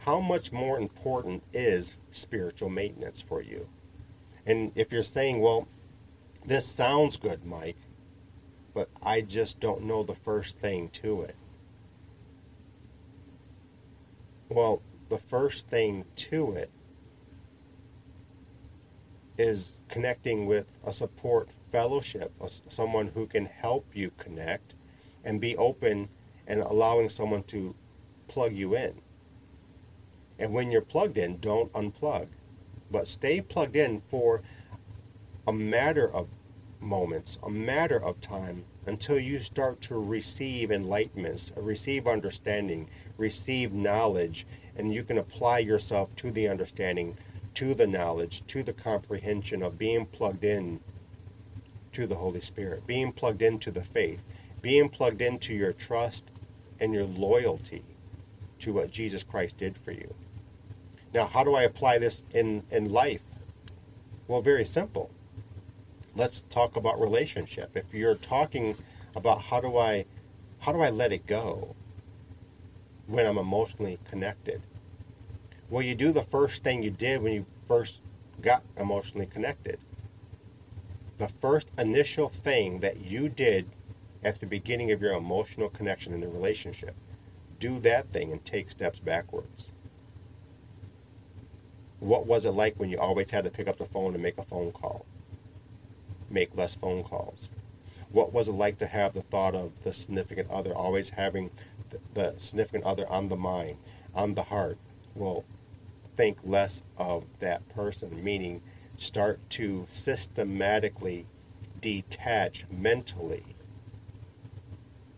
[0.02, 3.68] how much more important is spiritual maintenance for you?
[4.48, 5.68] And if you're saying, well,
[6.46, 7.78] this sounds good, Mike,
[8.74, 11.36] but I just don't know the first thing to it.
[14.50, 16.72] Well, the first thing to it
[19.38, 22.34] is connecting with a support fellowship,
[22.70, 24.74] someone who can help you connect,
[25.24, 26.10] and be open
[26.48, 27.76] and allowing someone to
[28.28, 29.00] plug you in.
[30.42, 32.26] And when you're plugged in, don't unplug,
[32.90, 34.42] but stay plugged in for
[35.48, 36.30] a matter of
[36.80, 44.48] moments, a matter of time, until you start to receive enlightenments, receive understanding, receive knowledge,
[44.76, 47.16] and you can apply yourself to the understanding,
[47.54, 50.80] to the knowledge, to the comprehension of being plugged in
[51.92, 54.22] to the Holy Spirit, being plugged into the faith,
[54.60, 56.32] being plugged into your trust
[56.80, 57.84] and your loyalty
[58.58, 60.12] to what Jesus Christ did for you.
[61.14, 63.22] Now, how do I apply this in, in life?
[64.28, 65.12] Well, very simple
[66.16, 67.76] let's talk about relationship.
[67.76, 68.76] If you're talking
[69.16, 70.06] about how do I
[70.60, 71.76] how do I let it go
[73.08, 74.62] when I'm emotionally connected?
[75.70, 78.00] Well, you do the first thing you did when you first
[78.42, 79.80] got emotionally connected.
[81.18, 83.68] The first initial thing that you did
[84.24, 86.96] at the beginning of your emotional connection in the relationship.
[87.60, 89.72] Do that thing and take steps backwards.
[92.02, 94.38] What was it like when you always had to pick up the phone and make
[94.38, 95.06] a phone call?
[96.32, 97.50] make less phone calls?
[98.12, 101.52] What was it like to have the thought of the significant other, always having
[101.90, 103.78] the, the significant other on the mind,
[104.16, 104.78] on the heart?
[105.16, 105.44] Well,
[106.18, 108.62] think less of that person, meaning
[108.98, 111.28] start to systematically
[111.80, 113.46] detach mentally.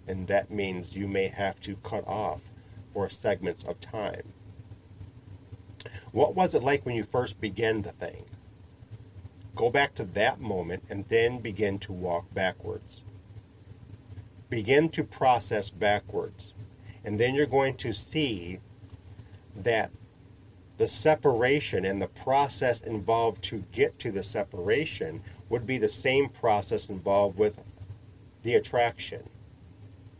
[0.08, 2.42] And that means you may have to cut off
[2.94, 4.34] for segments of time.
[6.14, 8.26] What was it like when you first began the thing?
[9.56, 13.02] Go back to that moment and then begin to walk backwards.
[14.48, 16.54] Begin to process backwards.
[17.04, 18.60] And then you're going to see
[19.56, 19.90] that
[20.78, 26.30] the separation and the process involved to get to the separation would be the same
[26.30, 27.60] process involved with
[28.44, 29.28] the attraction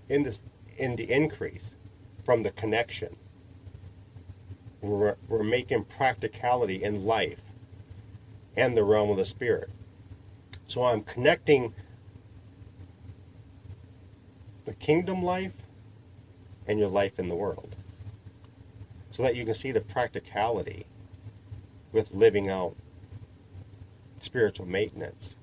[0.10, 0.40] in the,
[0.78, 1.76] in the increase
[2.26, 3.16] from the connection.
[4.84, 7.40] We're, we're making practicality in life
[8.58, 9.70] and the realm of the spirit.
[10.68, 11.74] So I'm connecting
[14.66, 15.54] the kingdom life
[16.68, 17.76] and your life in the world
[19.12, 20.86] so that you can see the practicality
[21.94, 22.76] with living out
[24.20, 25.36] spiritual maintenance.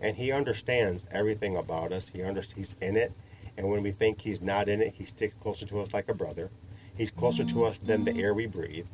[0.00, 2.08] And he understands everything about us.
[2.08, 3.12] He understands he's in it.
[3.56, 6.14] And when we think he's not in it, he sticks closer to us like a
[6.14, 6.50] brother.
[6.96, 8.86] He's closer to us than the air we breathe.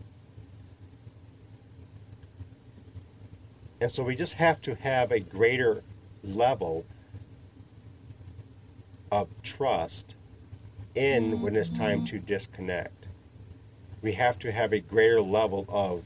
[3.80, 5.82] And so we just have to have a greater
[6.22, 6.84] level
[9.10, 10.14] of trust
[10.94, 13.08] in when it's time to disconnect.
[14.02, 16.04] We have to have a greater level of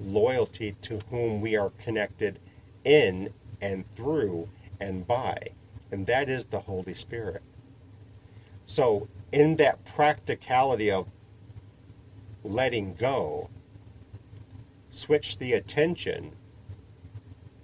[0.00, 2.38] loyalty to whom we are connected
[2.84, 4.48] in and through
[4.80, 5.36] and by.
[5.92, 7.42] And that is the Holy Spirit.
[8.66, 11.06] So, in that practicality of
[12.42, 13.48] letting go,
[14.90, 16.32] switch the attention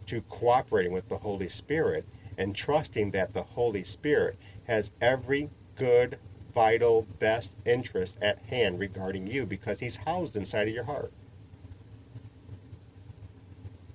[0.07, 2.05] to cooperating with the Holy Spirit
[2.38, 6.18] and trusting that the Holy Spirit has every good,
[6.55, 11.12] vital, best interest at hand regarding you because He's housed inside of your heart.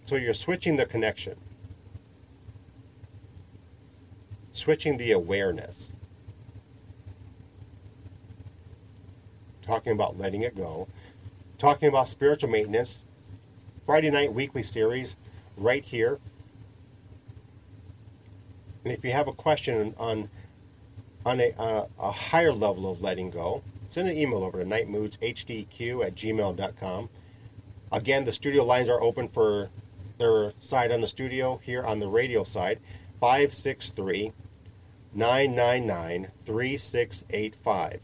[0.05, 1.38] So you're switching the connection,
[4.51, 5.91] switching the awareness,
[9.81, 10.87] talking about letting it go,
[11.57, 12.99] talking about spiritual maintenance,
[13.87, 15.15] Friday night weekly series
[15.57, 16.19] right here.
[18.83, 20.29] And if you have a question on
[21.25, 26.05] on a, uh, a higher level of letting go, send an email over to nightmoodshdq
[26.05, 27.09] at gmail.com.
[27.91, 29.69] Again, the studio lines are open for
[30.19, 32.79] their side on the studio here on the radio side
[33.19, 34.31] 563
[35.13, 37.99] 999 3685.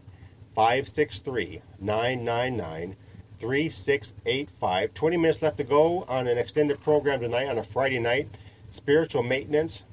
[0.57, 2.95] 563 999
[3.39, 4.93] 3685.
[4.95, 8.27] 20 minutes left to go on an extended program tonight on a Friday night.
[8.71, 9.83] Spiritual maintenance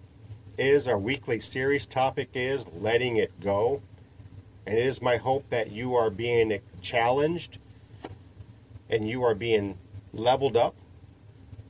[0.56, 1.84] is our weekly series.
[1.84, 3.82] Topic is letting it go.
[4.66, 7.58] And it is my hope that you are being challenged
[8.88, 9.76] and you are being
[10.14, 10.74] leveled up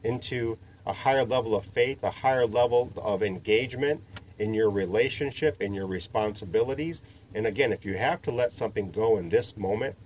[0.04, 4.00] into a higher level of faith, a higher level of engagement
[4.38, 7.02] in your relationship, in your responsibilities.
[7.34, 9.96] And again, if you have to let something go in this moment,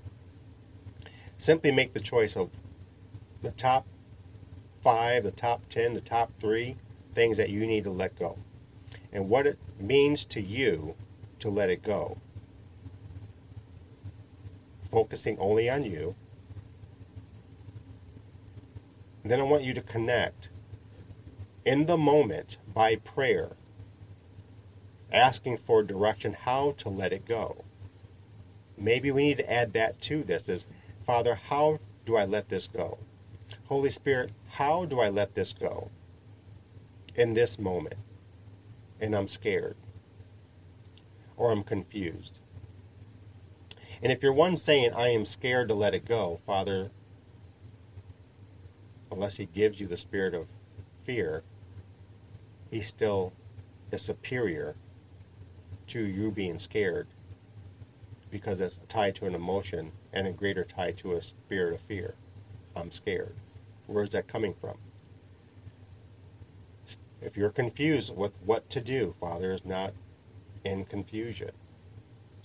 [1.37, 2.51] simply make the choice of
[3.43, 3.87] the top
[4.83, 6.77] five, the top 10, the top three
[7.15, 8.39] things that you need to let go
[9.13, 10.95] and what it means to you
[11.41, 12.19] to let it go.
[14.91, 16.15] Focusing only on you.
[19.25, 20.49] Then I want you to connect
[21.65, 23.51] in the moment by prayer,
[25.13, 27.65] asking for direction how to let it go.
[28.77, 30.67] Maybe we need to add that to this is,
[31.07, 32.99] Father, how do I let this go?
[33.67, 35.91] Holy Spirit, how do I let this go
[37.15, 37.97] in this moment?
[39.01, 39.77] And I'm scared
[41.37, 42.39] or I'm confused.
[44.03, 46.91] And if you're one saying, I am scared to let it go, Father,
[49.11, 50.47] unless He gives you the spirit of
[51.05, 51.43] fear,
[52.71, 53.33] He still
[53.91, 54.77] is superior
[55.89, 57.07] to you being scared
[58.31, 62.15] because it's tied to an emotion and a greater tie to a spirit of fear.
[62.77, 63.35] I'm scared.
[63.87, 64.77] Where is that coming from?
[67.21, 69.93] If you're confused with what to do, Father is not
[70.65, 71.51] in confusion.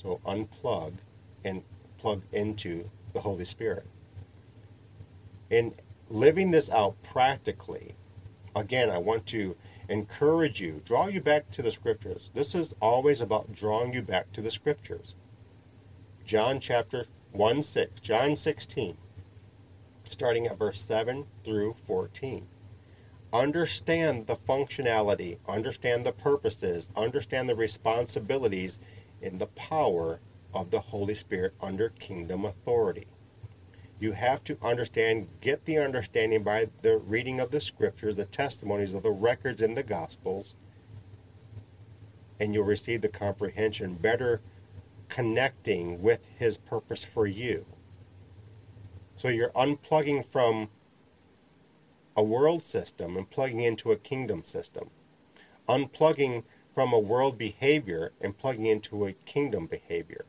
[0.01, 0.93] So unplug
[1.45, 1.63] and
[1.97, 3.85] plug into the Holy Spirit.
[5.49, 5.75] In
[6.09, 7.95] living this out practically,
[8.55, 9.55] again, I want to
[9.89, 12.31] encourage you, draw you back to the scriptures.
[12.33, 15.15] This is always about drawing you back to the scriptures.
[16.25, 18.97] John chapter 1 6, John 16,
[20.09, 22.47] starting at verse 7 through 14.
[23.33, 28.79] Understand the functionality, understand the purposes, understand the responsibilities
[29.21, 30.19] in the power
[30.53, 33.07] of the Holy Spirit under kingdom authority.
[34.03, 38.93] You have to understand, get the understanding by the reading of the scriptures, the testimonies
[38.93, 40.55] of the records in the gospels,
[42.37, 44.41] and you'll receive the comprehension better
[45.07, 47.65] connecting with his purpose for you.
[49.15, 50.69] So you're unplugging from
[52.17, 54.89] a world system and plugging into a kingdom system.
[55.69, 56.43] Unplugging
[56.75, 60.25] from a world behavior and plugging into a kingdom behavior.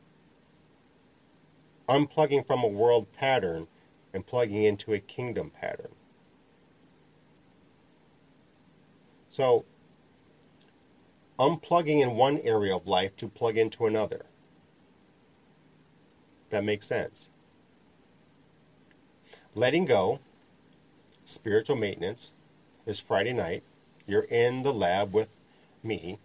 [1.87, 3.67] Unplugging from a world pattern
[4.13, 5.91] and plugging into a kingdom pattern.
[9.29, 9.65] So,
[11.37, 14.25] unplugging in one area of life to plug into another.
[16.49, 17.27] That makes sense
[19.55, 20.19] letting go,
[21.23, 22.31] spiritual maintenance,
[22.85, 23.63] is Friday night.
[24.05, 25.29] You're in the lab with
[25.81, 26.19] me,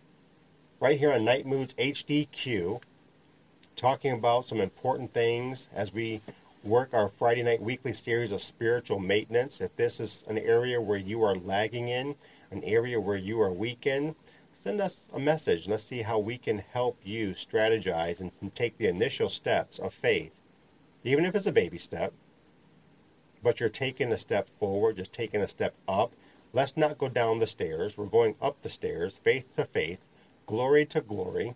[0.81, 2.83] right here on Night Moods HDQ,
[3.81, 6.21] talking about some important things as we
[6.63, 9.63] work our Friday night weekly series of spiritual maintenance.
[9.63, 12.15] If this is an area where you are lagging in,
[12.51, 14.15] an area where you are weak in,
[14.53, 15.67] send us a message.
[15.67, 20.33] Let's see how we can help you strategize and take the initial steps of faith,
[21.03, 22.13] even if it's a baby step,
[23.43, 26.13] but you're taking a step forward, just taking a step up.
[26.53, 27.97] Let's not go down the stairs.
[27.97, 30.01] We're going up the stairs, faith to faith,
[30.45, 31.55] glory to glory.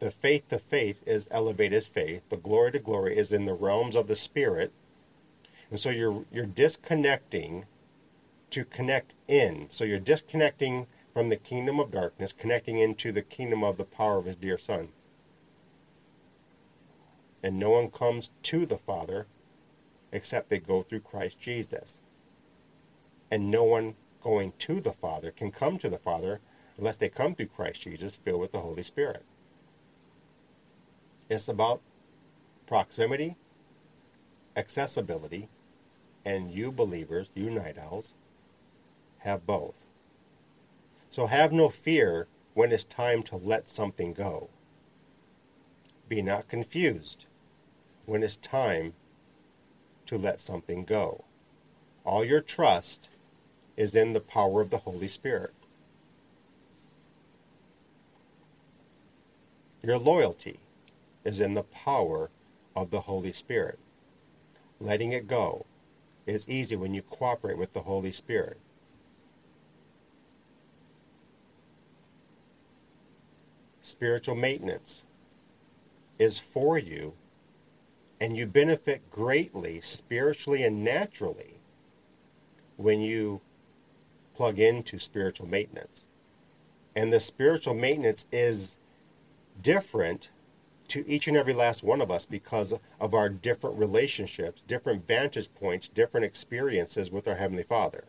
[0.00, 2.22] The faith to faith is elevated faith.
[2.30, 4.72] The glory to glory is in the realms of the spirit.
[5.70, 7.66] And so you're you're disconnecting
[8.50, 9.66] to connect in.
[9.68, 14.16] So you're disconnecting from the kingdom of darkness, connecting into the kingdom of the power
[14.16, 14.88] of his dear son.
[17.42, 19.26] And no one comes to the Father
[20.12, 21.98] except they go through Christ Jesus.
[23.30, 26.40] And no one going to the Father can come to the Father
[26.78, 29.24] unless they come through Christ Jesus filled with the Holy Spirit.
[31.30, 31.80] It's about
[32.66, 33.36] proximity,
[34.56, 35.48] accessibility,
[36.24, 38.14] and you believers, you night owls,
[39.18, 39.76] have both.
[41.08, 44.50] So have no fear when it's time to let something go.
[46.08, 47.26] Be not confused
[48.06, 48.94] when it's time
[50.06, 51.24] to let something go.
[52.04, 53.08] All your trust
[53.76, 55.54] is in the power of the Holy Spirit.
[59.84, 60.58] Your loyalty
[61.24, 62.30] is in the power
[62.74, 63.78] of the Holy Spirit.
[64.80, 65.66] Letting it go
[66.26, 68.58] is easy when you cooperate with the Holy Spirit.
[73.82, 75.02] Spiritual maintenance
[76.18, 77.12] is for you
[78.20, 81.54] and you benefit greatly spiritually and naturally
[82.76, 83.40] when you
[84.36, 86.04] plug into spiritual maintenance.
[86.94, 88.76] And the spiritual maintenance is
[89.62, 90.28] different
[90.90, 95.48] to each and every last one of us because of our different relationships, different vantage
[95.54, 98.04] points, different experiences with our Heavenly Father.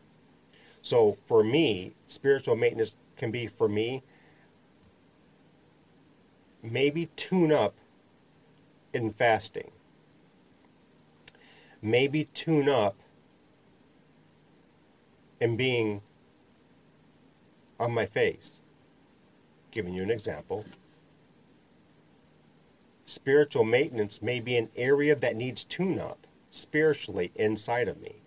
[0.82, 4.04] So for me, spiritual maintenance can be for me
[6.64, 7.74] maybe tune up
[8.94, 9.72] in fasting
[11.82, 12.96] maybe tune up
[15.40, 16.02] in being
[17.80, 18.52] on my face.
[19.72, 20.66] Giving you an example.
[23.14, 28.22] Spiritual maintenance may be an area that needs tune up spiritually inside of me.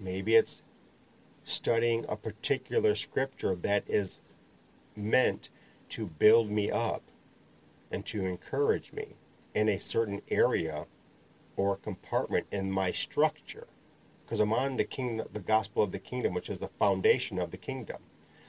[0.00, 0.62] Maybe it's
[1.44, 4.18] studying a particular scripture that is
[4.96, 5.50] meant
[5.90, 7.02] to build me up
[7.90, 9.14] and to encourage me
[9.54, 10.86] in a certain area
[11.54, 13.66] or compartment in my structure
[14.24, 17.50] because I'm on the kingdom, the gospel of the kingdom, which is the foundation of
[17.50, 18.00] the kingdom.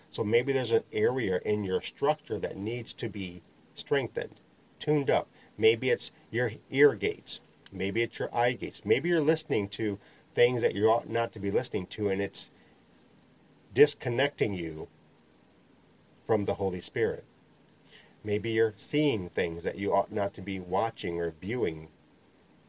[0.10, 3.42] So maybe there's an area in your structure that needs to be
[3.76, 4.40] strengthened,
[4.80, 5.28] tuned up.
[5.58, 7.40] Maybe it's your ear gates.
[7.72, 8.82] Maybe it's your eye gates.
[8.86, 10.00] Maybe you're listening to
[10.36, 12.50] things that you ought not to be listening to, and it's
[13.74, 14.88] disconnecting you
[16.26, 17.24] from the Holy Spirit.
[18.24, 21.88] Maybe you're seeing things that you ought not to be watching or viewing,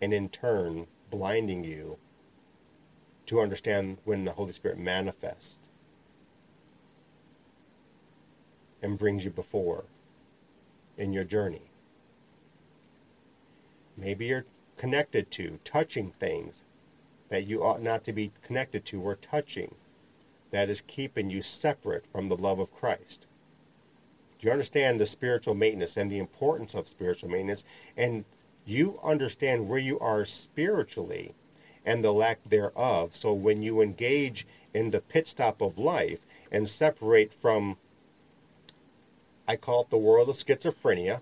[0.00, 1.98] and in turn, blinding you
[3.26, 5.56] to understand when the Holy Spirit manifests
[8.82, 9.84] and brings you before
[10.96, 11.67] in your journey.
[13.98, 14.44] Maybe you're
[14.76, 16.62] connected to, touching things
[17.28, 19.74] that you ought not to be connected to or touching
[20.50, 23.26] that is keeping you separate from the love of Christ.
[24.38, 27.64] Do you understand the spiritual maintenance and the importance of spiritual maintenance?
[27.96, 28.24] And
[28.64, 31.34] you understand where you are spiritually
[31.84, 33.16] and the lack thereof.
[33.16, 36.20] So when you engage in the pit stop of life
[36.52, 37.76] and separate from,
[39.48, 41.20] I call it the world of schizophrenia,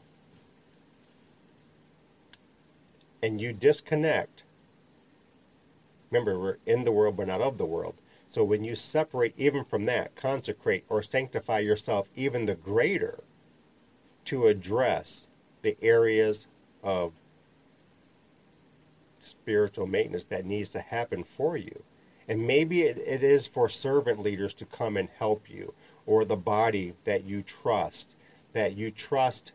[3.23, 4.45] and you disconnect,
[6.11, 7.95] remember, we're in the world but not of the world.
[8.29, 13.21] So when you separate even from that, consecrate or sanctify yourself even the greater
[14.27, 15.27] to address
[15.62, 16.47] the areas
[16.83, 17.12] of
[19.19, 21.83] spiritual maintenance that needs to happen for you.
[22.29, 25.75] And maybe it, it is for servant leaders to come and help you,
[26.07, 28.17] or the body that you trust,
[28.53, 29.53] that you trust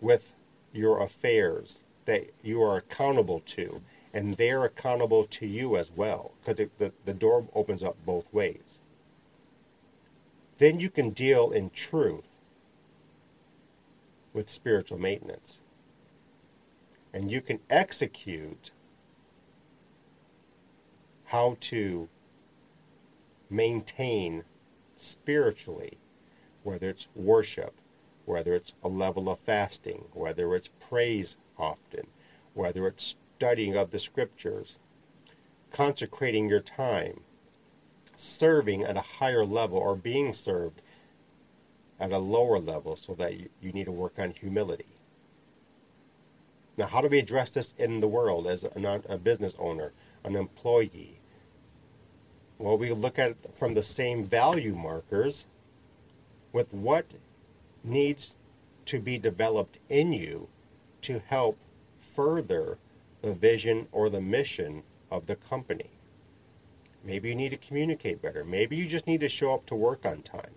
[0.00, 0.32] with
[0.72, 3.80] your affairs, that you are accountable to,
[4.12, 8.80] and they're accountable to you as well, because the, the door opens up both ways.
[10.58, 12.28] Then you can deal in truth
[14.32, 15.58] with spiritual maintenance.
[17.12, 18.70] And you can execute
[21.24, 22.08] how to
[23.50, 24.44] maintain
[24.96, 25.98] spiritually,
[26.62, 27.72] whether it's worship,
[28.24, 32.06] whether it's a level of fasting, whether it's praise often,
[32.54, 34.76] whether it's studying of the scriptures,
[35.72, 37.20] consecrating your time,
[38.16, 40.80] serving at a higher level or being served
[41.98, 44.86] at a lower level so that you, you need to work on humility.
[46.76, 49.92] Now, how do we address this in the world as a, a business owner,
[50.24, 51.20] an employee,
[52.58, 55.44] well, we look at it from the same value markers
[56.52, 57.04] with what
[57.82, 58.30] needs
[58.86, 60.48] to be developed in you
[61.04, 61.58] to help
[62.14, 62.78] further
[63.22, 65.90] the vision or the mission of the company.
[67.04, 68.44] Maybe you need to communicate better.
[68.44, 70.54] Maybe you just need to show up to work on time.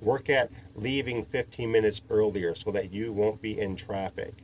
[0.00, 4.34] Work at leaving 15 minutes earlier so that you won't be in traffic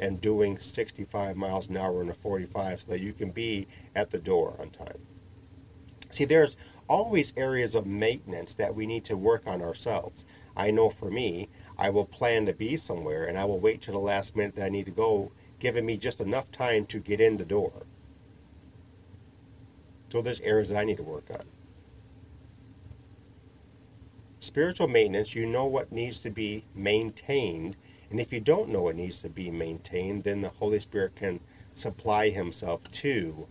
[0.00, 4.10] and doing 65 miles an hour in a 45 so that you can be at
[4.10, 4.98] the door on time.
[6.10, 6.56] See, there's
[6.88, 10.24] always areas of maintenance that we need to work on ourselves.
[10.56, 11.48] I know for me,
[11.82, 14.66] I will plan to be somewhere and I will wait till the last minute that
[14.66, 17.86] I need to go, giving me just enough time to get in the door.
[20.12, 21.42] So there's areas that I need to work on.
[24.38, 27.74] Spiritual maintenance, you know what needs to be maintained.
[28.10, 31.40] And if you don't know what needs to be maintained, then the Holy Spirit can
[31.74, 33.48] supply Himself to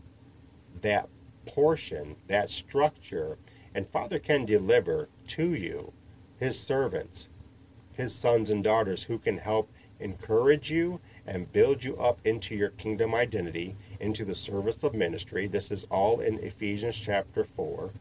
[0.80, 1.10] that
[1.46, 3.38] portion, that structure,
[3.76, 5.92] and Father can deliver to you
[6.42, 7.28] his servants,
[8.02, 12.72] his sons and daughters who can help encourage you and build you up into your
[12.72, 15.48] kingdom identity, into the service of ministry.
[15.48, 17.92] This is all in Ephesians chapter 4.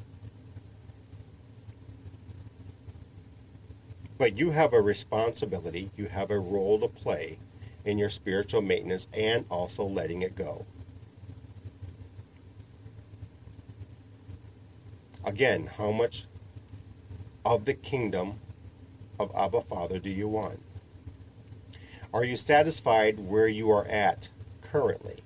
[4.17, 7.39] But you have a responsibility, you have a role to play
[7.85, 10.65] in your spiritual maintenance and also letting it go.
[15.25, 16.27] Again, how much
[17.45, 18.39] of the kingdom
[19.21, 20.59] of Abba Father do you want?
[22.13, 24.31] Are you satisfied where you are at
[24.63, 25.23] currently?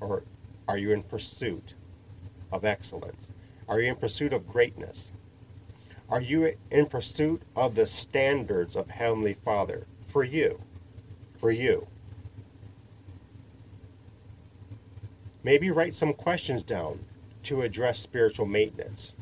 [0.00, 0.22] Or
[0.66, 1.74] are you in pursuit
[2.50, 3.30] of excellence?
[3.68, 5.08] Are you in pursuit of greatness?
[6.08, 10.60] Are you in pursuit of the standards of Heavenly Father for you?
[11.38, 11.86] For you.
[15.42, 17.04] Maybe write some questions down
[17.44, 19.12] to address spiritual maintenance.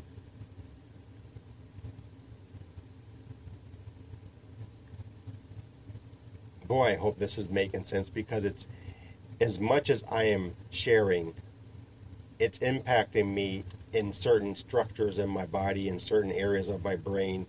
[6.72, 8.66] Boy, I hope this is making sense because it's
[9.42, 11.34] as much as I am sharing,
[12.38, 17.44] it's impacting me in certain structures in my body, in certain areas of my brain,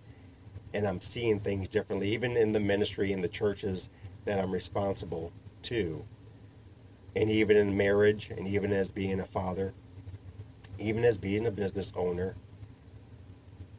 [0.74, 3.88] and I'm seeing things differently, even in the ministry in the churches
[4.26, 6.04] that I'm responsible to,
[7.16, 9.72] and even in marriage, and even as being a father,
[10.78, 12.34] even as being a business owner.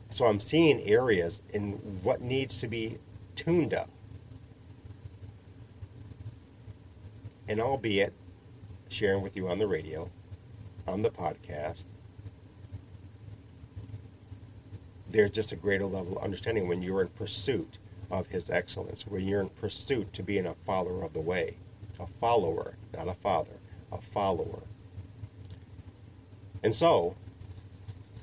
[0.10, 2.98] So I'm seeing areas in what needs to be
[3.36, 3.91] tuned up.
[7.48, 8.14] And albeit
[8.89, 10.10] sharing with you on the radio,
[10.88, 11.86] on the podcast,
[15.10, 17.78] there's just a greater level of understanding when you're in pursuit
[18.12, 21.56] of His excellence, when you're in pursuit to being a follower of the way,
[22.00, 23.58] a follower, not a father,
[23.91, 24.62] a follower.
[26.64, 27.16] And so,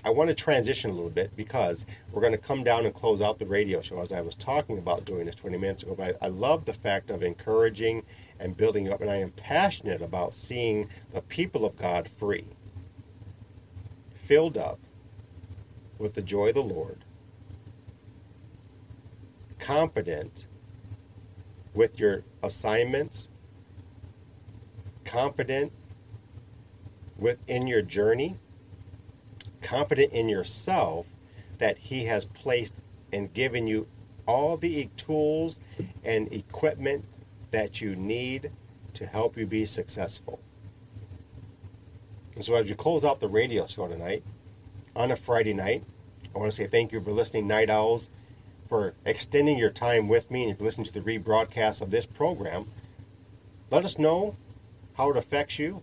[0.05, 3.22] I want to transition a little bit because we're going to come down and close
[3.22, 5.94] out the radio show as I was talking about doing this 20 minutes ago.
[5.96, 8.03] But I love the fact of encouraging
[8.40, 12.44] and building up, and I am passionate about seeing the people of God free,
[14.26, 14.80] filled up
[15.98, 17.05] with the joy of the Lord,
[19.61, 20.46] competent
[21.74, 23.28] with your assignments,
[25.05, 25.70] competent
[27.18, 28.36] within your journey
[29.62, 31.06] confident in yourself
[31.58, 32.82] that He has placed
[33.12, 33.86] and given you
[34.26, 35.58] all the tools
[36.04, 37.04] and equipment
[37.50, 38.50] that you need
[38.94, 40.40] to help you be successful.
[42.34, 44.24] And so, as we close out the radio show tonight,
[44.96, 45.84] on a Friday night,
[46.34, 48.08] I want to say thank you for listening, Night Owls,
[48.68, 52.70] for extending your time with me and for listening to the rebroadcast of this program.
[53.70, 54.36] Let us know
[54.94, 55.82] how it affects you,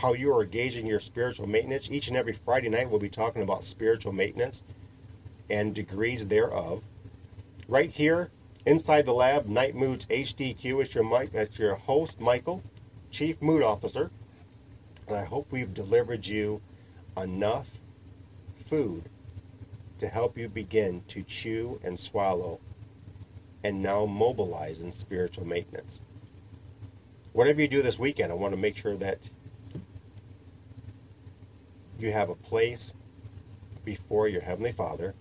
[0.00, 1.90] how you are gauging your spiritual maintenance.
[1.90, 4.62] Each and every Friday night, we'll be talking about spiritual maintenance
[5.50, 6.82] and degrees thereof.
[7.68, 8.30] Right here,
[8.64, 10.82] inside the lab, Night Moods HDQ.
[10.82, 12.62] It's your, Mike, it's your host, Michael,
[13.10, 14.10] Chief Mood Officer.
[15.06, 16.62] And I hope we've delivered you
[17.18, 17.66] enough
[18.70, 19.06] food
[19.98, 22.58] to help you begin to chew and swallow
[23.64, 26.00] and now mobilize in spiritual maintenance.
[27.34, 29.28] Whatever you do this weekend, I want to make sure that
[32.02, 32.94] you have a place
[33.84, 35.14] before your Heavenly Father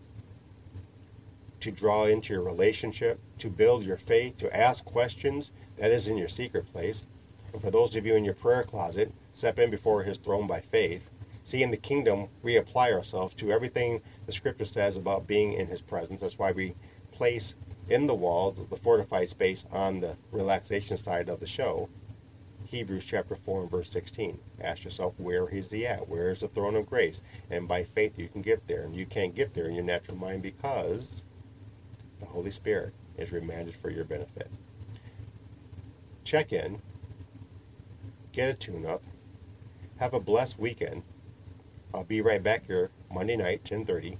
[1.59, 5.51] to draw into your relationship, to build your faith, to ask questions.
[5.77, 7.05] That is in your secret place.
[7.53, 10.61] And for those of you in your prayer closet, step in before His throne by
[10.61, 11.01] faith.
[11.43, 15.67] See, in the kingdom, we apply ourselves to everything the Scripture says about being in
[15.67, 16.21] His presence.
[16.21, 16.75] That's why we
[17.11, 17.55] place
[17.89, 21.89] in the walls the fortified space on the relaxation side of the show
[22.69, 24.39] Hebrews chapter 4 and verse 16.
[24.61, 26.07] Ask yourself, where is he at?
[26.07, 27.23] Where is the throne of grace?
[27.49, 28.83] And by faith you can get there.
[28.83, 31.23] And you can't get there in your natural mind because
[32.19, 34.51] the Holy Spirit is remanded for your benefit.
[36.23, 36.79] Check in,
[38.33, 39.01] get a tune up,
[39.97, 41.01] have a blessed weekend.
[41.91, 44.19] I'll be right back here Monday night, 10:30,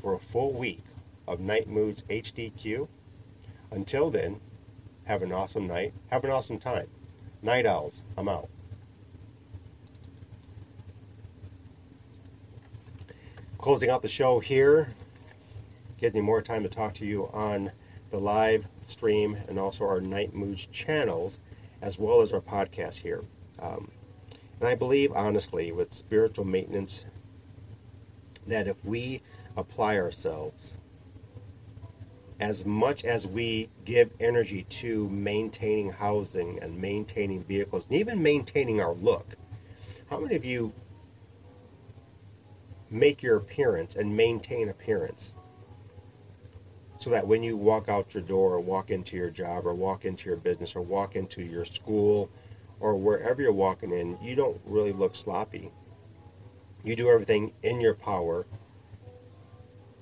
[0.00, 0.84] for a full week
[1.26, 2.86] of Night Moods HDQ.
[3.72, 4.40] Until then,
[5.02, 5.92] have an awesome night.
[6.10, 6.86] Have an awesome time.
[7.44, 8.48] Night Owls, I'm out.
[13.58, 14.94] Closing out the show here
[15.98, 17.72] gives me more time to talk to you on
[18.10, 21.40] the live stream and also our Night Moods channels,
[21.80, 23.24] as well as our podcast here.
[23.58, 23.90] Um,
[24.60, 27.04] and I believe, honestly, with spiritual maintenance,
[28.46, 29.20] that if we
[29.56, 30.72] apply ourselves
[32.42, 38.80] as much as we give energy to maintaining housing and maintaining vehicles and even maintaining
[38.80, 39.36] our look,
[40.10, 40.72] how many of you
[42.90, 45.34] make your appearance and maintain appearance
[46.98, 50.04] so that when you walk out your door or walk into your job or walk
[50.04, 52.28] into your business or walk into your school
[52.80, 55.70] or wherever you're walking in, you don't really look sloppy.
[56.82, 58.46] You do everything in your power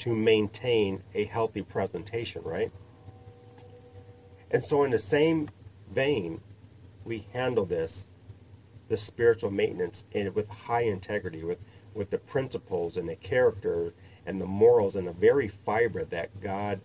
[0.00, 2.70] to maintain a healthy presentation, right?
[4.50, 5.48] And so, in the same
[5.92, 6.40] vein,
[7.04, 8.06] we handle this,
[8.88, 11.58] this spiritual maintenance, in, with high integrity, with
[11.94, 13.92] with the principles and the character
[14.26, 16.80] and the morals and the very fiber that God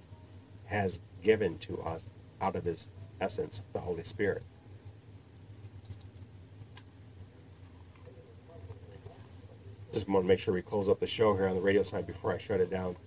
[0.66, 2.07] has given to us
[2.41, 2.88] out of His
[3.22, 4.43] essence, the Holy Spirit.
[9.93, 12.05] Just want to make sure we close up the show here on the radio side
[12.05, 12.97] before I shut it down.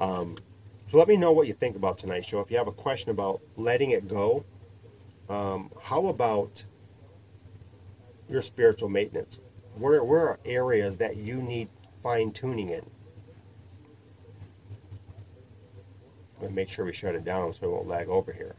[0.00, 0.36] Um,
[0.90, 2.40] so let me know what you think about tonight's show.
[2.40, 4.44] If you have a question about letting it go,
[5.28, 6.64] um, how about
[8.28, 9.38] your spiritual maintenance?
[9.76, 11.68] Where, where are areas that you need
[12.02, 12.84] fine tuning in?
[16.36, 18.54] I'm going to make sure we shut it down so it won't lag over here.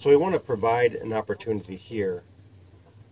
[0.00, 2.22] So we want to provide an opportunity here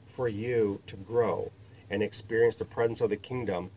[0.07, 1.53] for you to grow
[1.91, 3.71] and experience the presence of the kingdom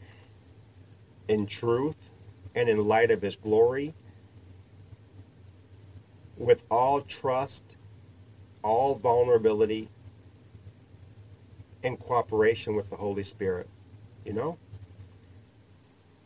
[1.28, 2.10] in truth
[2.56, 3.94] and in light of his glory
[6.38, 7.76] with all trust,
[8.64, 9.90] all vulnerability,
[11.84, 13.68] and cooperation with the Holy Spirit.
[14.24, 14.58] You know?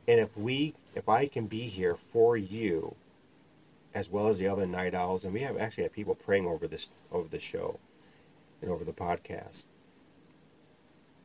[0.08, 2.96] And if we, if I can be here for you,
[3.96, 6.68] as well as the other night owls, and we have actually had people praying over
[6.68, 7.80] this over the show
[8.62, 9.64] and over the podcast,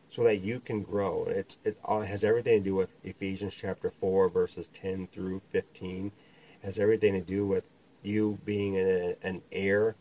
[0.08, 1.24] so that you can grow.
[1.24, 6.12] It's it has everything to do with Ephesians chapter four, verses ten through fifteen.
[6.62, 7.64] It has everything to do with
[8.02, 9.96] you being an, an heir,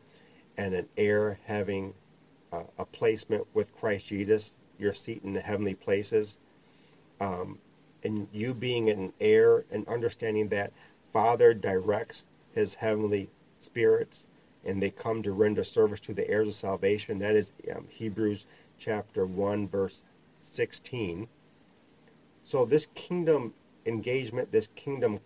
[0.58, 1.94] and an heir having
[2.54, 6.38] a, a placement with Christ Jesus, your seat in the heavenly places.
[7.20, 7.58] Um,
[8.04, 10.72] and you being an heir and understanding that
[11.12, 13.30] Father directs his heavenly
[13.60, 14.26] spirits
[14.66, 17.20] and they come to render service to the heirs of salvation.
[17.20, 18.45] That is um, Hebrews
[18.78, 20.02] chapter 1, verse
[20.39, 21.28] 16.
[22.43, 23.54] So, this kingdom
[23.86, 25.20] engagement, this kingdom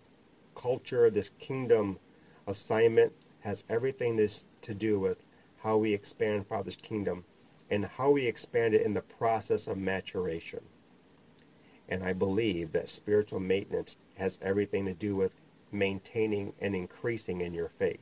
[0.54, 1.98] culture, this kingdom
[2.46, 5.18] assignment has everything this to do with
[5.58, 7.24] how we expand Father's kingdom
[7.70, 10.60] and how we expand it in the process of maturation.
[11.88, 15.32] And I believe that spiritual maintenance has everything to do with
[15.74, 18.00] maintaining and increasing in your faith.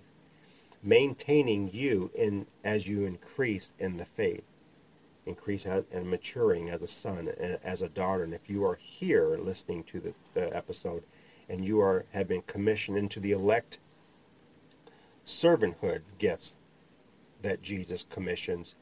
[0.82, 4.44] Maintaining you in as you increase in the faith.
[5.26, 8.24] Increase and maturing as a son and as a daughter.
[8.24, 11.02] And if you are here listening to the, the episode
[11.48, 13.78] and you are have been commissioned into the elect
[15.26, 16.54] servanthood gifts
[17.42, 18.74] that Jesus commissions,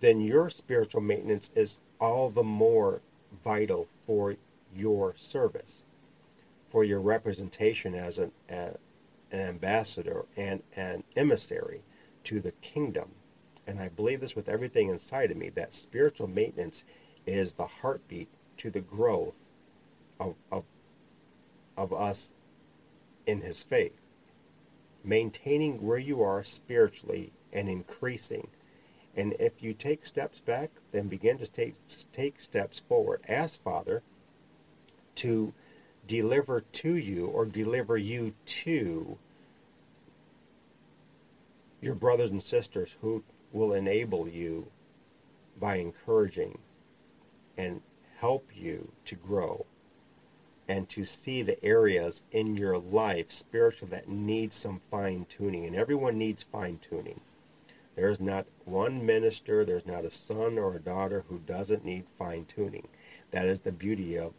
[0.00, 3.00] then your spiritual maintenance is all the more
[3.42, 4.36] vital for
[4.74, 5.82] your service,
[6.74, 8.70] for your representation as an, uh,
[9.30, 11.84] an ambassador and an emissary
[12.24, 13.08] to the kingdom.
[13.68, 16.82] And I believe this with everything inside of me that spiritual maintenance
[17.26, 19.36] is the heartbeat to the growth
[20.18, 20.64] of, of,
[21.76, 22.32] of us
[23.24, 24.00] in his faith.
[25.04, 28.48] Maintaining where you are spiritually and increasing
[29.14, 31.76] and if you take steps back, then begin to take,
[32.12, 33.20] take steps forward.
[33.28, 34.02] Ask Father
[35.14, 35.54] to
[36.06, 39.18] deliver to you or deliver you to
[41.80, 44.66] your brothers and sisters who will enable you
[45.60, 46.58] by encouraging
[47.56, 47.80] and
[48.18, 49.64] help you to grow
[50.66, 55.76] and to see the areas in your life spiritual that need some fine tuning and
[55.76, 57.20] everyone needs fine tuning
[57.96, 62.44] there's not one minister, there's not a son or a daughter who doesn't need fine
[62.46, 62.88] tuning.
[63.30, 64.32] That is the beauty of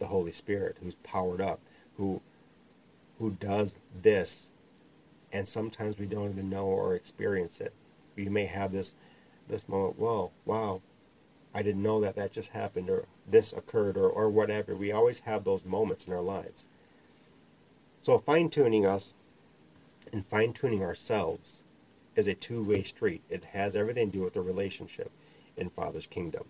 [0.00, 1.60] the Holy Spirit, who's powered up,
[1.96, 2.20] who
[3.20, 4.48] who does this,
[5.32, 7.72] and sometimes we don't even know or experience it.
[8.16, 8.94] You may have this
[9.48, 10.80] this moment, whoa, wow,
[11.54, 14.74] I didn't know that that just happened, or this occurred, or, or whatever.
[14.74, 16.64] We always have those moments in our lives.
[18.02, 19.14] So fine tuning us
[20.12, 21.60] and fine tuning ourselves
[22.16, 23.22] is a two way street.
[23.28, 25.10] It has everything to do with the relationship
[25.56, 26.44] in Father's kingdom.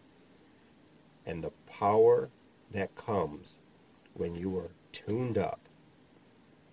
[1.26, 2.28] And the power
[2.70, 3.58] that comes
[4.14, 5.60] when you are tuned up.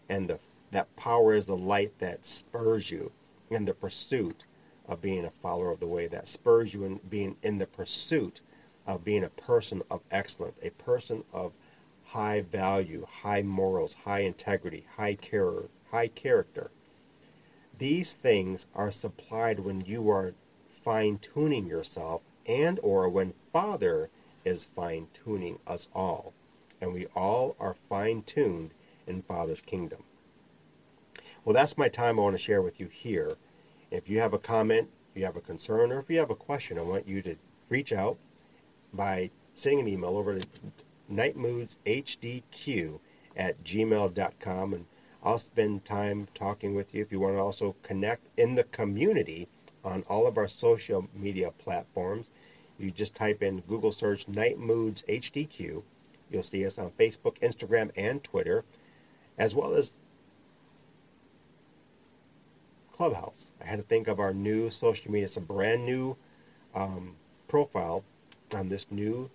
[0.09, 0.39] And the,
[0.71, 3.11] that power is the light that spurs you
[3.49, 4.45] in the pursuit
[4.87, 8.41] of being a follower of the way, that spurs you in being in the pursuit
[8.85, 11.51] of being a person of excellence, a person of
[12.05, 16.71] high value, high morals, high integrity, high care, high character,
[17.77, 20.33] these things are supplied when you are
[20.83, 24.09] fine tuning yourself and or when Father
[24.47, 26.33] is fine tuning us all.
[26.79, 28.71] And we all are fine tuned
[29.05, 30.03] in Father's kingdom.
[31.43, 33.35] Well, that's my time I want to share with you here.
[33.91, 36.35] If you have a comment, if you have a concern, or if you have a
[36.35, 37.35] question, I want you to
[37.69, 38.17] reach out
[38.93, 40.47] by sending an email over to
[41.11, 42.99] nightmoodshdq
[43.35, 44.85] at gmail.com and
[45.23, 47.01] I'll spend time talking with you.
[47.01, 49.49] If you want to also connect in the community
[49.83, 52.29] on all of our social media platforms,
[52.79, 55.81] you just type in Google search Night Moods HDQ.
[56.29, 58.63] You'll see us on Facebook, Instagram, and Twitter,
[59.37, 59.91] as well as
[62.91, 63.51] Clubhouse.
[63.61, 65.25] I had to think of our new social media.
[65.25, 66.17] It's a brand new
[66.75, 67.15] um,
[67.47, 68.03] profile
[68.51, 69.29] on this new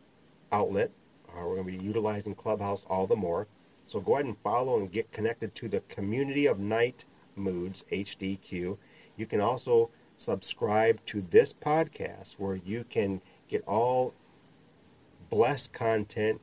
[0.51, 0.91] outlet.
[1.29, 3.47] Uh, we're going to be utilizing Clubhouse all the more.
[3.87, 7.05] So go ahead and follow and get connected to the community of Night
[7.37, 8.77] Moods HDQ.
[9.17, 13.21] You can also subscribe to this podcast where you can
[13.53, 14.15] get all
[15.29, 16.41] blessed content,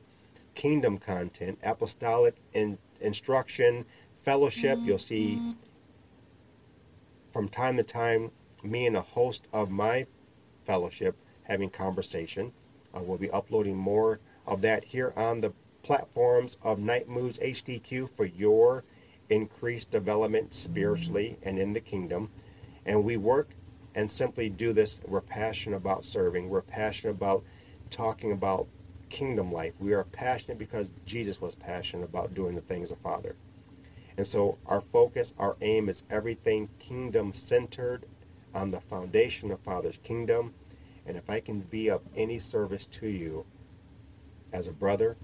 [0.54, 3.84] kingdom content, apostolic in, instruction,
[4.22, 4.78] fellowship.
[4.82, 5.40] You'll see
[7.32, 8.30] from time to time
[8.62, 10.06] me and a host of my
[10.66, 12.52] fellowship having conversation.
[12.94, 15.52] Uh, we'll be uploading more of that here on the
[15.82, 18.84] platforms of Night Moods HDQ for your
[19.30, 22.30] increased development spiritually and in the kingdom.
[22.86, 23.50] And we work
[23.94, 24.98] and simply do this.
[25.06, 26.48] We're passionate about serving.
[26.48, 27.44] We're passionate about
[27.90, 28.68] talking about
[29.08, 29.74] kingdom life.
[29.80, 33.34] We are passionate because Jesus was passionate about doing the things of Father.
[34.16, 38.06] And so our focus, our aim is everything kingdom centered
[38.54, 40.54] on the foundation of Father's kingdom.
[41.06, 43.44] And if I can be of any service to you
[44.52, 45.16] as a brother,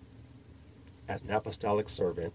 [1.08, 2.32] as an apostolic servant,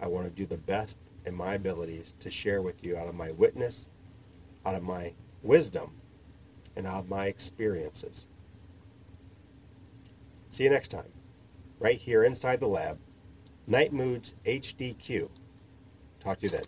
[0.00, 3.14] I want to do the best in my abilities to share with you out of
[3.14, 3.88] my witness,
[4.66, 5.12] out of my
[5.44, 5.92] wisdom,
[6.76, 8.26] and of my experiences.
[10.50, 11.12] See you next time,
[11.78, 12.98] right here inside the lab.
[13.66, 15.28] Night Moods HDQ.
[16.20, 16.64] Talk to you then.